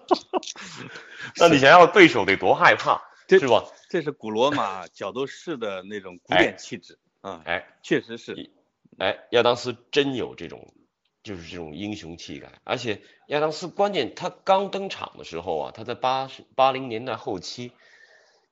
[1.37, 3.65] 那你想想对手得多害怕，是吧？
[3.89, 8.49] 这是古罗马角斗士的那种古典气质啊，哎确实是。
[8.97, 10.73] 哎，亚当斯真有这种，
[11.21, 12.51] 就是这种英雄气概。
[12.63, 17.71] 而且亚当斯关键他刚登场的时候啊，他在八十八零年代后期，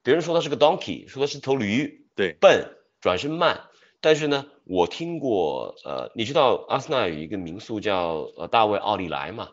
[0.06, 2.38] 别人说他是个 donkey，说他是头驴，对。
[2.40, 2.70] 笨，
[3.02, 3.60] 转身慢。
[4.02, 9.50] 但是呢，我听过，呃，你知道阿森纳有一个民宿叫呃大卫奥利莱嘛？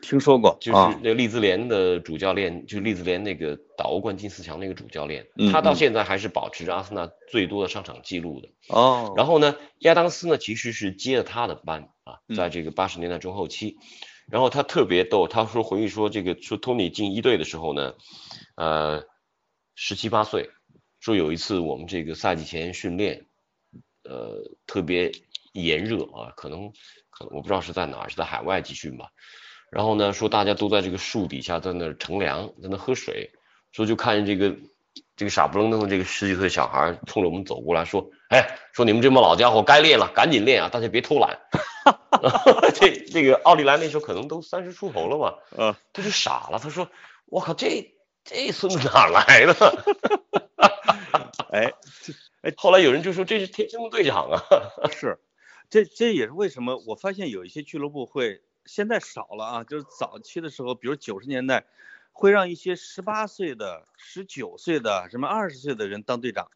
[0.00, 0.98] 听说过，就是啊。
[1.02, 8.48] 那个利兹联的主教练，就是利兹联那个打欧冠进四强那个主教练，他到现在还是保持着阿森纳最多的上场记录的。
[8.68, 12.34] 哦，然后呢，亚当斯呢其实是接了他的班啊，嗯。
[12.34, 13.76] 在这个八十年代中后期，
[14.30, 17.92] 然后他特别逗，他说回忆说这个说托尼进一队的时候呢，
[18.56, 19.04] 呃，
[19.74, 20.50] 十七八岁，
[21.00, 23.26] 说有一次我们这个赛季前训练，
[24.04, 25.12] 呃，特别
[25.52, 26.72] 炎热啊，可能
[27.10, 29.10] 可能我不知道是在哪儿，是在海外集训吧。
[29.70, 33.32] 然后呢，说大家都在这个树底下在那乘凉，在那喝水，
[33.72, 34.56] 说就看见这个
[35.16, 41.40] 这个傻不愣登的这个十几岁小孩冲着我们走过来说，哎，说你们这帮老家伙该练了，赶紧练啊，大家别偷懒。
[42.74, 46.88] 这这个奥利莱那时候可能都三十出头了嘛，嗯，他就傻了，他说，
[47.26, 49.84] 我靠，这这孙子哪来的？
[51.50, 51.72] 哎，
[52.42, 54.40] 哎后来有人就说这是天生的队长啊。
[54.90, 55.18] 是，
[55.68, 61.66] 这这也是为什么我发现有一些俱乐部会现在少了啊，就是早期的时候，比如九十年代，
[62.12, 66.48] 会让一些十八岁的、十九岁的、什么二十岁的人当队长。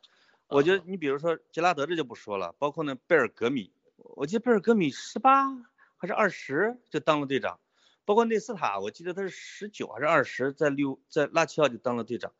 [0.48, 5.48] 我觉得你比如说杰拉德这就不说了，包括那贝尔格米，我记得贝尔格米十八
[5.96, 7.58] 还是二十就当了队长，
[8.06, 12.32] 包括内斯塔，我记得他是十九还是二十，在六在拉齐奥就当了队长。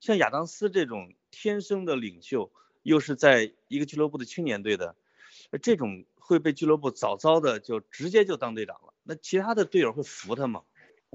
[0.00, 2.52] 像亚当斯这种天生的领袖，
[2.84, 4.94] 又是在一个俱乐部的青年队的，
[5.60, 8.94] 这种会被俱乐部早早的就直接就当队长了。
[9.02, 10.62] 那其他的队友会服他吗？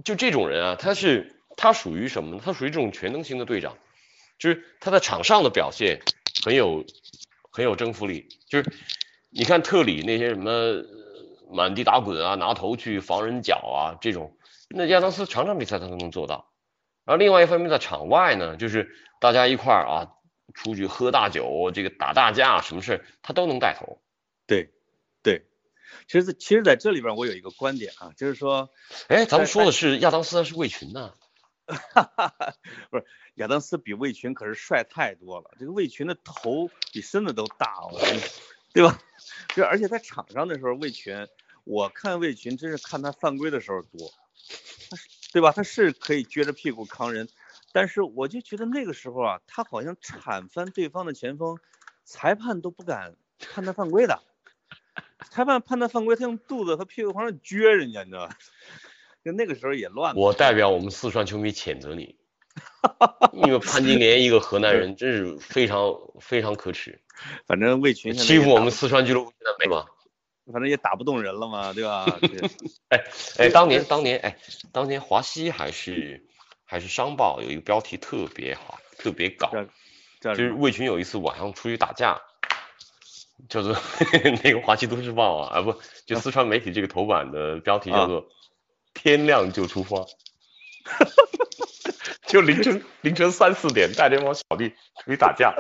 [0.04, 2.42] 就这种人啊，他是他属于什么呢？
[2.44, 3.78] 他属于这种全能型的队长，
[4.38, 6.02] 就是他在场上的表现
[6.44, 6.86] 很有
[7.52, 8.28] 很有征服力。
[8.48, 8.70] 就是
[9.30, 10.84] 你看特里那些什么
[11.54, 14.38] 满地打滚啊，拿头去防人脚啊这种，
[14.70, 16.52] 那亚当斯场场比赛他都能做到。
[17.06, 18.90] 然后另外一方面，在场外呢，就是
[19.20, 20.14] 大家一块儿啊
[20.54, 24.02] 出去喝大酒，这个打大架，什么事儿他都能带头。
[24.48, 24.72] 对，
[25.22, 25.46] 对。
[26.08, 28.70] 其实在，其实在这里边我有一个观点啊，就是说，
[29.08, 31.14] 哎，咱们说的是亚当斯还是魏群呢？
[32.90, 37.76] 不是亚当斯比魏群可是帅太多了，这个魏群的头比身子都大，
[38.74, 39.00] 对吧？
[39.56, 41.28] 就而且在场上的时候，魏群，
[41.64, 44.12] 我看魏群真是看他犯规的时候多，
[44.90, 45.52] 他是对吧？
[45.52, 47.30] 他是可以撅着屁股扛人，
[47.72, 51.58] 但是我就觉得那个时候啊，他好像铲翻对方的前锋，
[52.04, 54.22] 裁判都不敢判他犯规的。
[55.32, 58.38] 裁判判他犯规，他用肚子和屁股往上撅人家，你知道吧？
[59.24, 60.22] 就那个时候也乱嘛。
[60.22, 62.18] 我代表我们四川球迷谴责你，
[63.32, 67.02] 因为潘金莲一个河南人，真是非常非常可耻，
[67.48, 69.86] 反正魏群欺负我们四川俱乐部现在没吧？
[70.52, 72.06] 反正也打不动人了嘛，对吧？
[72.20, 72.50] 对
[73.38, 74.38] 哎，当年当年哎，
[74.72, 76.26] 当年华西还是
[76.66, 79.50] 还是商报有一个标题特别好，特别搞，
[80.36, 82.22] 就是魏群有一次晚上出去打架，
[83.48, 83.76] 叫做
[84.44, 85.76] 那个华西都市报啊，啊不，
[86.06, 88.28] 就四川媒体这个头版的标题叫做
[88.94, 90.06] “天亮就出发
[92.28, 94.70] ”，就凌晨凌晨三四点带着一帮小弟
[95.04, 95.54] 出去打架，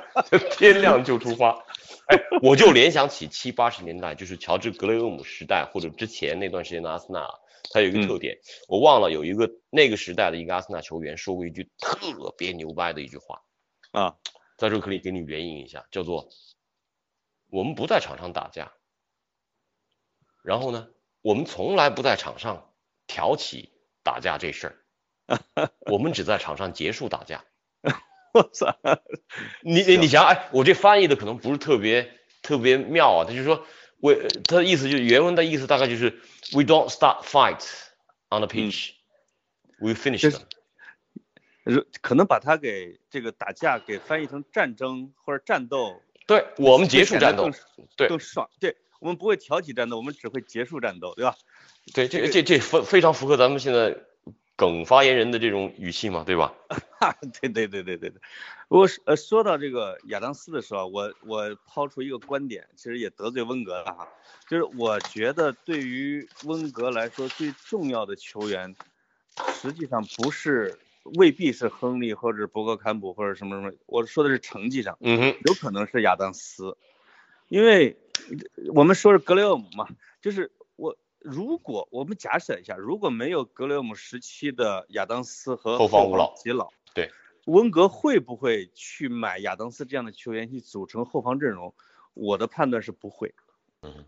[0.57, 1.63] 天亮就出发。
[2.07, 7.27] 哎，我就联想起七八十年代，就是乔治格雷厄姆时代或者之前那段时间的阿森纳，
[7.71, 8.37] 它有一个特点，
[8.67, 13.41] 我忘了有一个那个时代的一个阿森纳球员说过一句特别牛掰的一句话，
[13.91, 14.17] 啊，
[14.57, 16.29] 在这可以给你援引一下，叫做
[17.49, 18.73] “我们不在场上打架，
[20.43, 20.89] 然后呢，
[21.21, 22.73] 我们从来不在场上
[23.07, 23.71] 挑起
[24.03, 24.67] 打架这事
[25.27, 27.45] 儿， 我们只在场上结束打架。
[28.33, 28.75] 我操，
[29.61, 33.65] 你你你想，哎，我这翻译的可能不是特别特别妙啊，他就是说，
[33.99, 34.13] 我
[34.45, 36.19] 他的意思就是原文的意思大概就是
[36.51, 37.69] We don't start fights
[38.29, 38.91] on the pitch,、
[39.79, 40.41] we finish them。
[42.01, 47.49] 可能把它给这个打架给翻译成战争或者战斗，对我们结束战斗
[47.95, 48.49] 对更爽。
[48.59, 51.35] 对我们不会挑起战斗，我们只会结束战斗，对吧？
[51.93, 53.95] 对，这这这非非常符合咱们现在
[54.63, 56.53] 梗发言人的这种语气嘛，对吧？
[57.41, 58.21] 对对对对对对。
[58.69, 64.07] 我说呃说到这个亚当斯的时候，我我抛出一个观点，其实也得罪温格了哈，
[64.47, 68.75] 就是我觉得对于温格来说最重要的球员，
[69.45, 76.77] 实际上不是未必是亨利或者博格坎普或者什么什么，我说的是成绩上，嗯哼，有可能是亚当斯，
[77.49, 77.97] 因为
[78.73, 79.89] 我们说是格雷厄姆嘛，
[80.21, 80.62] 就是我
[81.23, 86.35] 如果我们假设一下，如果没有格雷厄姆时期的亚当斯和后方五老
[86.93, 87.09] 对，
[87.45, 91.73] 温格会不会去买亚当斯这样的球员去组成后防阵容？
[92.13, 93.33] 我的判断是不会。
[93.81, 94.05] 嗯，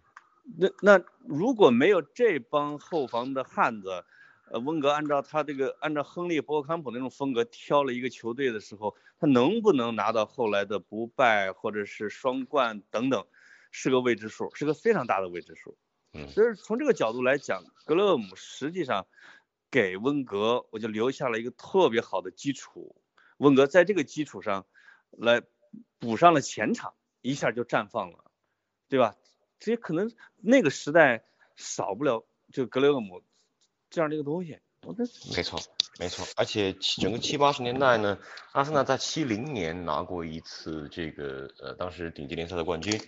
[0.57, 4.05] 那那如果没有这帮后防的汉子，
[4.51, 13.25] 呃，温格按照他这个按照亨利、博格坎普那种风格挑了一个球队的时候，他能不能拿到后来的不败或者是双冠等等，
[13.71, 15.77] 是个未知数，是个非常大的未知数。
[16.15, 19.05] 嗯所以从这个角度来讲，格勒姆实际上
[19.69, 22.95] 给温格我就留下了一个特别好的基础，
[23.37, 24.65] 温格在这个基础上
[25.11, 25.41] 来
[25.99, 28.23] 补上了前场，一下就绽放了，
[28.87, 29.15] 对吧？
[29.59, 31.23] 这也可能那个时代
[31.55, 33.23] 少不了就格雷厄姆
[33.89, 34.59] 这样的一个东西。
[35.35, 35.59] 没错，
[35.99, 38.19] 没错，而且整个七八十年代呢，
[38.51, 43.01] 阿森纳在七零年拿过一次这个呃当时顶级联赛的冠军，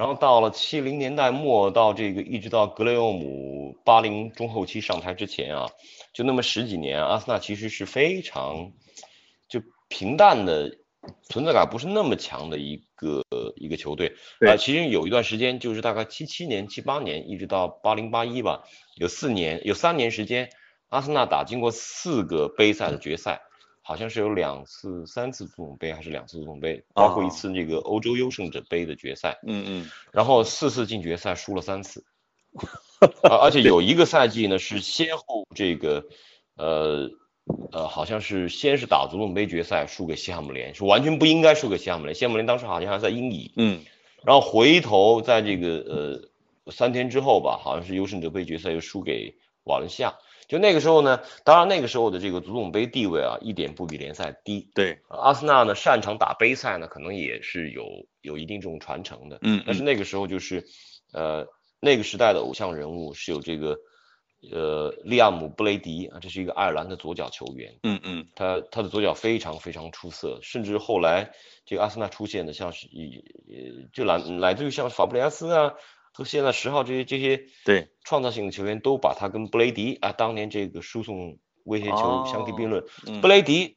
[0.00, 5.68] 然后到了七零年代末到这个一直到格雷厄姆八零中后期上台之前啊，
[6.14, 8.72] 就那么十几年，阿森纳其实是非常
[9.46, 10.78] 就平淡的。
[11.30, 13.22] 存在感不是那么强的一个
[13.56, 18.64] 一个球队，对啊，其实有一段时间就是大概七七年、七八年，一直到八零八一吧，
[18.96, 20.50] 有四年有三年时间，
[20.88, 23.40] 阿森纳打进过四个杯赛的决赛，
[23.90, 29.90] 好像是有两次、三次足总杯还是两次足总杯，包括一次那个欧洲优胜者杯的决赛，嗯嗯。
[30.12, 32.04] 然后四次进决赛输了三次，
[33.28, 36.04] 啊，而且有一个赛季呢是先后这个
[36.54, 37.10] 呃
[37.72, 43.84] 呃好像是先是打足总杯决赛输给西汉姆联，是完全不应该输给西汉姆联，西汉姆联当时好像还在英乙，嗯。
[44.24, 46.30] 然后回头在这个
[46.64, 49.34] 呃三天之后吧，好像是优胜者杯决赛又输给
[49.64, 50.14] 瓦伦西亚。
[50.50, 54.68] 就那个时候呢，当然那个时候的这个足总杯地位啊，一点不比联赛低。
[54.74, 57.84] 对，阿森纳呢擅长打杯赛呢，可能也是有
[58.20, 59.38] 有一定这种传承的。
[59.42, 60.66] 嗯但是那个时候就是，
[61.12, 61.46] 呃，
[61.78, 63.78] 那个时代的偶像人物是有这个，
[64.50, 71.30] 呃，利亚姆·布雷迪啊，这是一个爱尔兰的左脚球员，嗯嗯他他的左脚非常非常出色，甚至后来
[71.64, 75.74] 这个阿森纳出现的像是以呃就来来自于像法布雷加斯啊
[76.12, 82.84] 和现在十号这些这些对创造性的球员都把他跟布雷迪啊当年这个输送威胁球相提并论。
[83.06, 83.76] 嗯布雷迪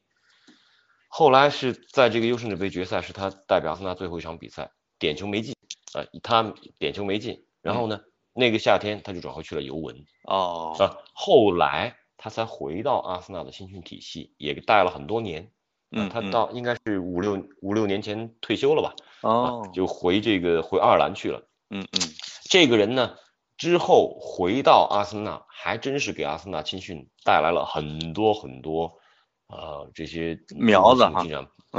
[1.08, 5.54] 后来是在这个优胜者杯决赛是他代表阿森纳最后一场比赛，点球没进
[5.92, 8.00] 啊、他点球没进，然后呢
[8.32, 9.96] 那个夏天他就转会去了尤文。
[10.24, 15.52] 哦啊，后来他才回到阿森纳的青训体系，也带了很多年。
[15.96, 18.96] 嗯他到应该是五六五六年前退休了吧？
[19.20, 21.46] 哦啊，就回这个回爱尔兰去了。
[21.70, 22.00] 嗯嗯
[22.54, 23.16] 这个人呢，
[23.56, 28.92] 之后回到阿森纳，还真是给阿森纳青训带来了很多很多，
[29.48, 31.02] 呃，这些苗子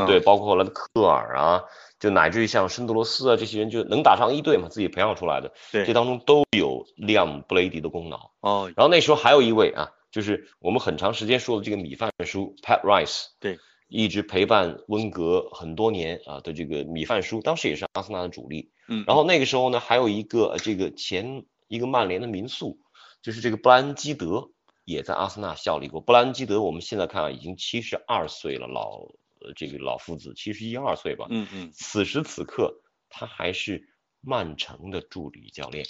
[0.05, 1.63] 对，包括后来的科尔啊，
[1.97, 5.85] 就乃至于像申德罗斯啊这些人，就能打上一队嘛，自己培养出来的，对。
[5.85, 8.31] 这当中都有利亚姆·布雷迪的功劳。
[8.41, 8.69] 哦。
[8.75, 18.73] 然后那时候还有一位啊，就是我们很长时间说的这个米饭叔 Pat Rice，对，一直陪伴温格很多年啊的这个米饭叔，当时也是阿森纳的主力。
[18.87, 22.79] 嗯然后那个时候呢，还有一个呃这个前一个曼联的民宿，
[23.21, 24.51] 就是这个布莱恩基德
[24.83, 26.01] 也在阿森纳效力过。
[26.01, 29.01] 布莱恩基德我们现在看啊，已经七十二岁了，老
[29.41, 31.27] 呃这个老夫子七十一二岁吧。
[31.29, 33.89] 嗯嗯此时此刻他还是
[34.21, 35.85] 曼城的助理教练。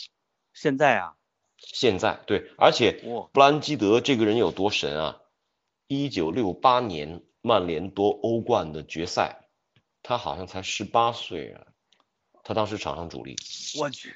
[0.53, 1.15] 现在啊
[1.57, 5.21] 现在对，而且哇布兰基德这个人有多神啊！
[5.87, 9.47] 一九六八年曼联夺欧冠的决赛，
[10.01, 11.67] 他好像才十八岁啊，
[12.45, 13.35] 他当时场上主力。
[13.77, 14.15] 我去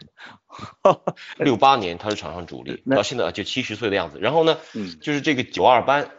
[1.38, 4.20] 六八年他是场上主力，那到现在就七十岁的样子。
[4.20, 6.12] 然后呢，嗯就是这个九二班，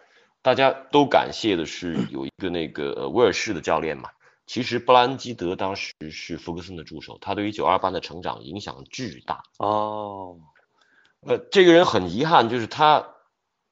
[0.43, 4.11] 大家都感谢的是有一个那个呃威尔士的教练嘛。
[4.47, 9.45] 其实布兰基德当时是福格森的助手，他对于九二班的成长影响巨大。
[9.59, 10.37] 哦
[11.21, 13.07] 呃，这个人很遗憾，就是他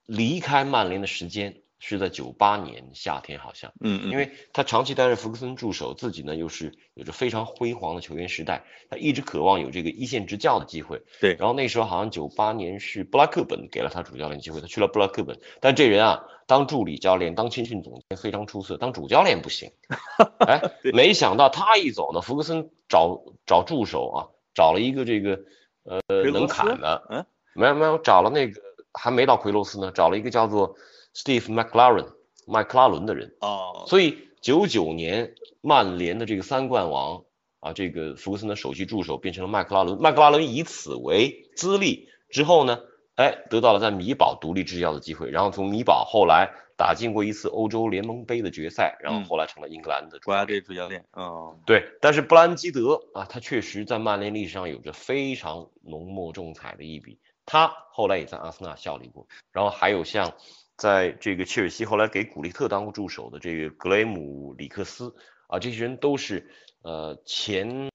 [0.05, 11.03] 离开曼联的时间是在九八年夏天好像，嗯嗯，因为他长期担任福克森助手，自己呢又是有着非常辉煌的球员时代，他一直渴望有这个一线执教的机会。
[11.21, 19.71] 对然后那时候好像九八年是布拉克本给了他主教练机会，他去了布拉克本，但这人啊，当助理教练、当青训总监非常出色，当主教练不行。
[20.47, 20.61] 哎，
[20.93, 24.19] 没想到他一走呢，福克森找找助手啊，
[24.53, 25.39] 找了一个这个
[25.85, 26.01] 呃
[26.33, 27.25] 能砍的，嗯，
[27.55, 28.61] 没有没有，找了那个
[28.93, 30.75] 还没到奎罗斯呢，找了一个叫做
[31.19, 32.13] Steve McLaren
[32.47, 33.35] 麦克拉伦的人。
[33.41, 37.25] 哦，所以九九年曼联的这个三冠王
[37.59, 42.79] 啊，这个福克森的首席助手变成了麦克拉伦，麦克拉伦以此为资历之后呢，
[43.17, 50.45] 哎，得到了在米堡独立执教的机会，然后从米堡后来打进过一次欧洲联盟杯的决赛，然后后来成了英格兰的国家。
[50.45, 57.19] 队主教练，哦，对，但是布兰基德啊，他确实在曼联历史上有着非常浓墨重彩的一笔。
[57.45, 60.35] 他后来也在阿森纳效力过，然后还有像
[60.79, 65.15] 在这个切尔西后来给古利特当过助手的这个格雷姆里克斯
[65.49, 66.49] 啊，这些人都是
[66.83, 67.91] 呃前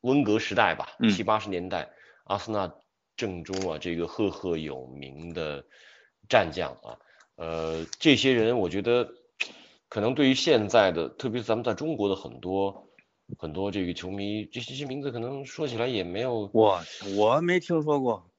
[0.00, 1.10] 温格时代吧，嗯。
[1.10, 1.90] 七八十年代
[2.24, 2.72] 阿森纳
[3.16, 5.66] 正中啊这个赫赫有名的
[6.28, 6.98] 战将啊，
[7.36, 9.12] 呃，这些人我觉得
[9.88, 12.88] 可能对于现在的，特别是咱们在中国的很多
[13.38, 16.80] 很多这个球迷，这这些名字可能说起来也没有，我
[17.16, 18.30] 我没听说过，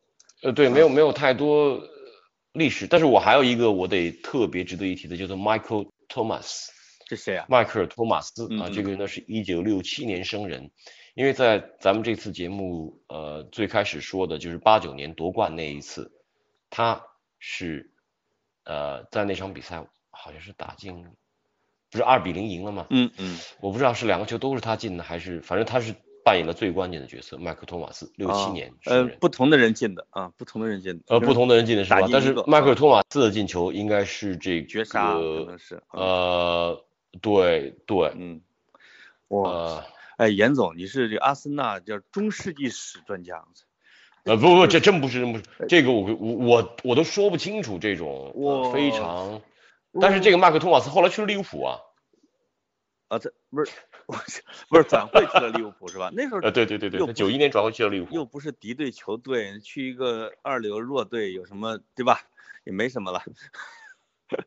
[0.42, 1.93] 呃，对，没有没有太多呃
[2.54, 2.88] 历史。
[2.88, 6.70] 但是我还有一个我得特别值得一提的，叫做 Michael Thomas，
[7.06, 7.46] 这谁啊？
[7.50, 10.72] 迈克尔·托马斯啊，这个人呢是一九六七年生人，
[11.16, 16.12] 因为在咱们这次节目呃最开始说的就是八九年夺冠那一次，
[16.70, 17.04] 他
[17.40, 17.92] 是
[18.64, 21.06] 呃在那场比赛好像是打进，
[21.92, 22.88] 不是二比零赢了吗？
[22.90, 27.38] 嗯嗯，我不知道是两个球都是他进的，还是反正他是扮演了最关键的角色。
[27.38, 32.00] 麦克·托马斯六七哦年呃，，不同的人进的啊，不同的人进的，呃，不同的人进的是吧？
[32.12, 36.86] 但是进一个啊迈克尔·托马斯的进球应该是这个绝杀可能是，嗯呃，
[37.22, 38.42] 对对，嗯，
[39.30, 39.84] 哇，呃。
[40.16, 43.44] 哎，严总，你是这阿森纳叫中世纪史专家，
[44.26, 49.42] 呃，不不，这真不是，真不是，这个我我我我都说不清楚这种、呃、非常，
[50.00, 51.80] 但是这个麦克托马斯后来去了利物浦啊，
[53.14, 53.72] 啊，这不是
[54.70, 56.10] 不是转会去了利物浦是吧？
[56.14, 62.22] 那时候呃，对对对对，九一年转会去了利物浦，又不是敌对球队，去一个二流弱队有什么对吧？
[62.64, 63.22] 也没什么了。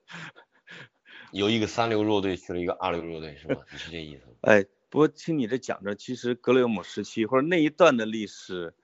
[1.32, 3.62] 由一个三流弱队去了一个二流弱队是吧？
[3.70, 4.32] 你是这意思吗？
[4.42, 8.74] 哎，不过听你这讲着，其实格雷厄姆时期或者那一段的历史，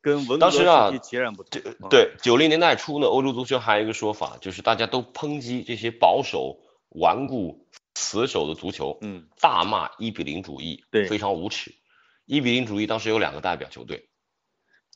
[0.00, 0.58] 跟文革当时
[0.92, 1.60] 期截然不同。
[1.80, 7.66] 啊，对，九零年代初呢，欧洲足球还有一个说法，就是大家都抨击这些保守、顽固、
[8.00, 11.74] 死守的足球，嗯，大骂一比零主义，对非常无耻。
[12.24, 14.08] 一比零主义当时有两个代表球队，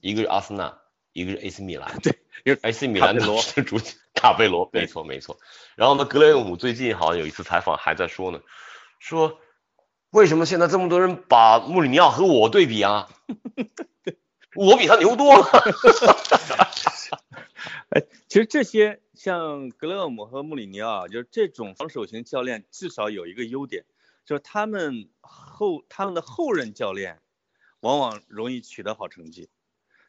[0.00, 0.78] 一个是阿森纳，
[1.12, 1.96] 一个是 AC 米兰。
[2.00, 2.18] 对
[2.62, 3.78] ，AC 米兰的主
[4.14, 5.38] 卡贝罗，没错没错。
[5.76, 8.40] 然后呢，格雷厄姆最近好像有一次采访还在说呢，
[8.98, 9.38] 说
[10.10, 13.08] 为什么现在这么多人把穆里尼奥和我对比啊？
[14.56, 15.44] 我比他牛多了。
[17.90, 23.84] 哎，其实这些像格雷厄姆和穆里尼奥，就是这种防守型教练，至少有一个优点，
[24.24, 27.20] 就是他们后他们的后任教练，
[27.80, 29.48] 往往容易取得好成绩。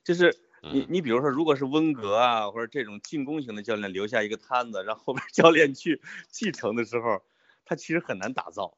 [0.04, 7.24] 就是你嗯你比如说，如果是温格啊，或者这种进攻型的教练留下一个摊子，让后边教练去继承的时候，
[7.66, 8.78] 他其实很难打造。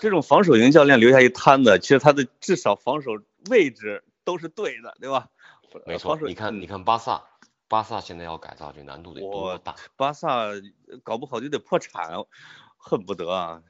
[0.00, 3.12] 这种防守型教练留下一摊子，其实他的至少防守
[3.50, 5.28] 位置都是对的，对吧？
[5.86, 7.24] 没错你看，嗯你看巴萨，
[7.68, 9.74] 巴萨现在要改造，这难度得多大？
[9.96, 10.48] 巴萨
[11.02, 12.10] 搞不好就得破产，
[12.76, 13.62] 恨不得啊！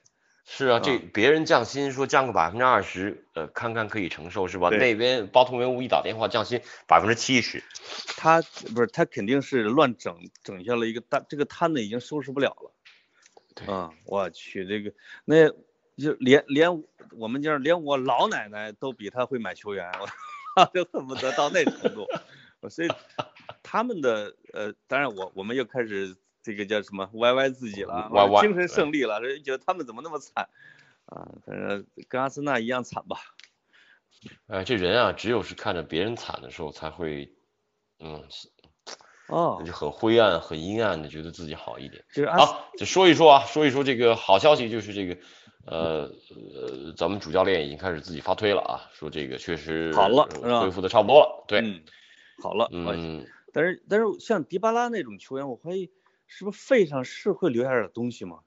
[0.47, 4.69] 是啊，这啊别人降薪说降个百分之二十，呃，看看可以承受是吧？
[4.69, 7.63] 那边包头人物一打电话降薪百分之七十，
[8.19, 8.43] 他
[8.75, 12.73] 不是他肯定是乱整整下了一个大这个摊子已经收拾不了了。
[13.55, 14.93] 对嗯，我去这个
[15.25, 15.49] 那
[15.97, 16.83] 就连连
[17.17, 19.91] 我们家连我老奶奶都比他会买球员，
[20.57, 22.07] 我 就恨不得到那程度。
[22.69, 22.89] 所以
[23.63, 30.49] 他们的呃，当然我我们又开始这个叫什么歪歪自己了，歪歪精神胜利了，觉得他们怎么那么惨
[31.07, 31.29] 啊？
[31.47, 33.17] 反正跟阿森纳一样惨吧。
[34.47, 37.35] 哎，这人啊，只有是看着别人惨的时候才会，
[37.99, 38.25] 嗯，
[39.29, 42.03] 哦就很灰暗、很阴暗的，觉得自己好一点。
[42.15, 45.17] 就是阿好，就说一说啊，说一说这个好消息，就是这个，
[45.67, 46.11] 呃
[46.55, 50.27] 呃，咱们主教练已经开始自己发推了啊，说这个确实好了
[50.61, 51.45] 恢复的差不多了。
[51.47, 51.83] 对，嗯，
[52.41, 55.91] 好了，嗯，但是但是像迪巴拉那种球员，我怀疑
[56.27, 58.41] 是不是肺上是会留下点东西嘛？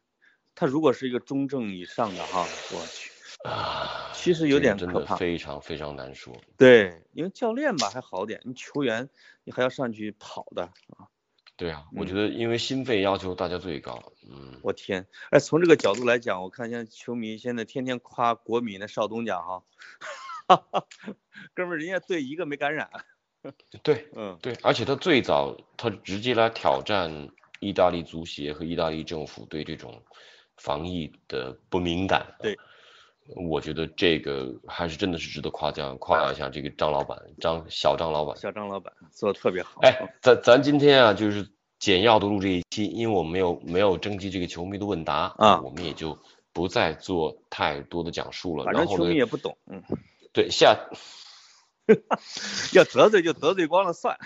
[0.56, 3.12] 他如果是一个中正以上的哈，我去，
[3.48, 6.36] 啊，其实有点可怕非常非常难说。
[6.58, 9.08] 对，因为教练吧还好点，你球员
[9.44, 11.08] 你还要上去跑的啊。
[11.56, 19.64] 对啊，我嗯觉得因为心肺要求大家最高，嗯，我天，哎，从这个角度来讲，我看现在球迷现在天天夸国米那少东家哈，
[21.54, 22.90] 哥们儿，人家队一个没感染，
[23.84, 27.30] 对嗯，对，而且他最早他直接来挑战
[27.60, 30.02] 意大利足协和意大利政府对这种
[30.58, 32.58] 防疫的不敏感，对，
[33.36, 38.36] 我觉得这个还是真的是值得夸奖夸奖一下这个张老板张小张老板。
[38.38, 41.48] 小张老板做的特别好，哎，咱咱今天啊，就是
[41.80, 46.18] 简要的录这一期，因为我们没有没有征集这个球迷的问答啊我们也就
[46.54, 48.66] 不再做太多的讲述了。
[48.66, 49.82] 然后呢反正球迷，也不懂，嗯，
[50.34, 50.76] 对下
[52.74, 54.18] 要得罪就得罪光了算，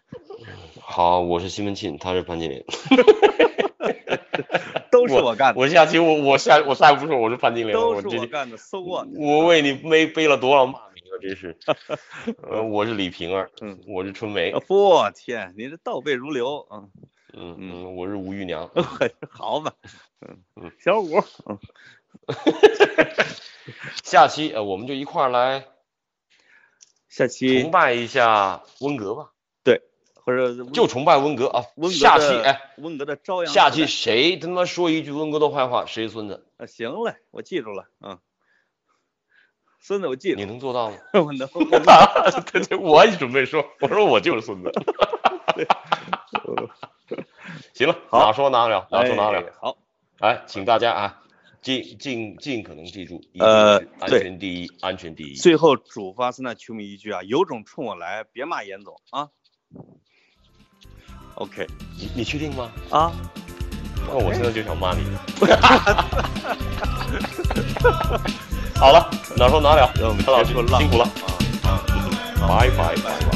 [0.80, 2.64] 好，我是西门庆，他是潘金莲。
[4.90, 9.06] 都是我干的，我下期我我下我再不说我是潘金莲了，都是我干的，so what？
[9.14, 11.14] 我为你背背了多少骂名啊！
[11.20, 11.56] 真是，
[12.42, 16.90] 呃，我是李瓶儿，嗯，我是春梅，我天，你这倒背如流，嗯，
[17.34, 18.70] 嗯嗯，我是吴玉娘。
[19.30, 19.72] 好吧，
[20.26, 21.58] 嗯嗯，小五，嗯，
[24.02, 25.64] 下期呃，我们就一块儿来
[27.16, 29.30] 下期崇拜一下温格吧，
[29.64, 29.80] 对，
[30.22, 31.64] 或者就崇拜温格啊。
[31.76, 36.46] 温格下期哎，温格的朝阳下期谁他妈说一句温格的坏话，谁孙子？
[36.58, 38.18] 啊，行嘞，我记住了，嗯，
[39.80, 40.98] 孙子我记住你，能做到吗？
[41.14, 41.80] 我能， 我能
[42.52, 44.70] 对对，我也准备说，我说我就是孙子。
[47.72, 49.38] 行了，哪说哪了，哪说哪了。
[49.40, 49.78] 哎好，
[50.20, 51.22] 哎，请大家啊，
[51.62, 55.34] 尽尽尽可能记住，呃安全第一，安全第一。
[55.34, 59.28] 最后嘱咐阿森纳球迷一句啊，有种冲我来，别骂严总啊。
[61.34, 61.66] OK
[61.98, 62.70] 你你确定吗？
[62.90, 63.12] 啊，
[64.06, 65.02] 那我现在就想骂你。
[68.76, 71.04] 好了，哪说哪了，让我们陈老师辛苦了，
[71.64, 71.82] 啊啊，
[72.48, 73.35] 拜拜拜拜。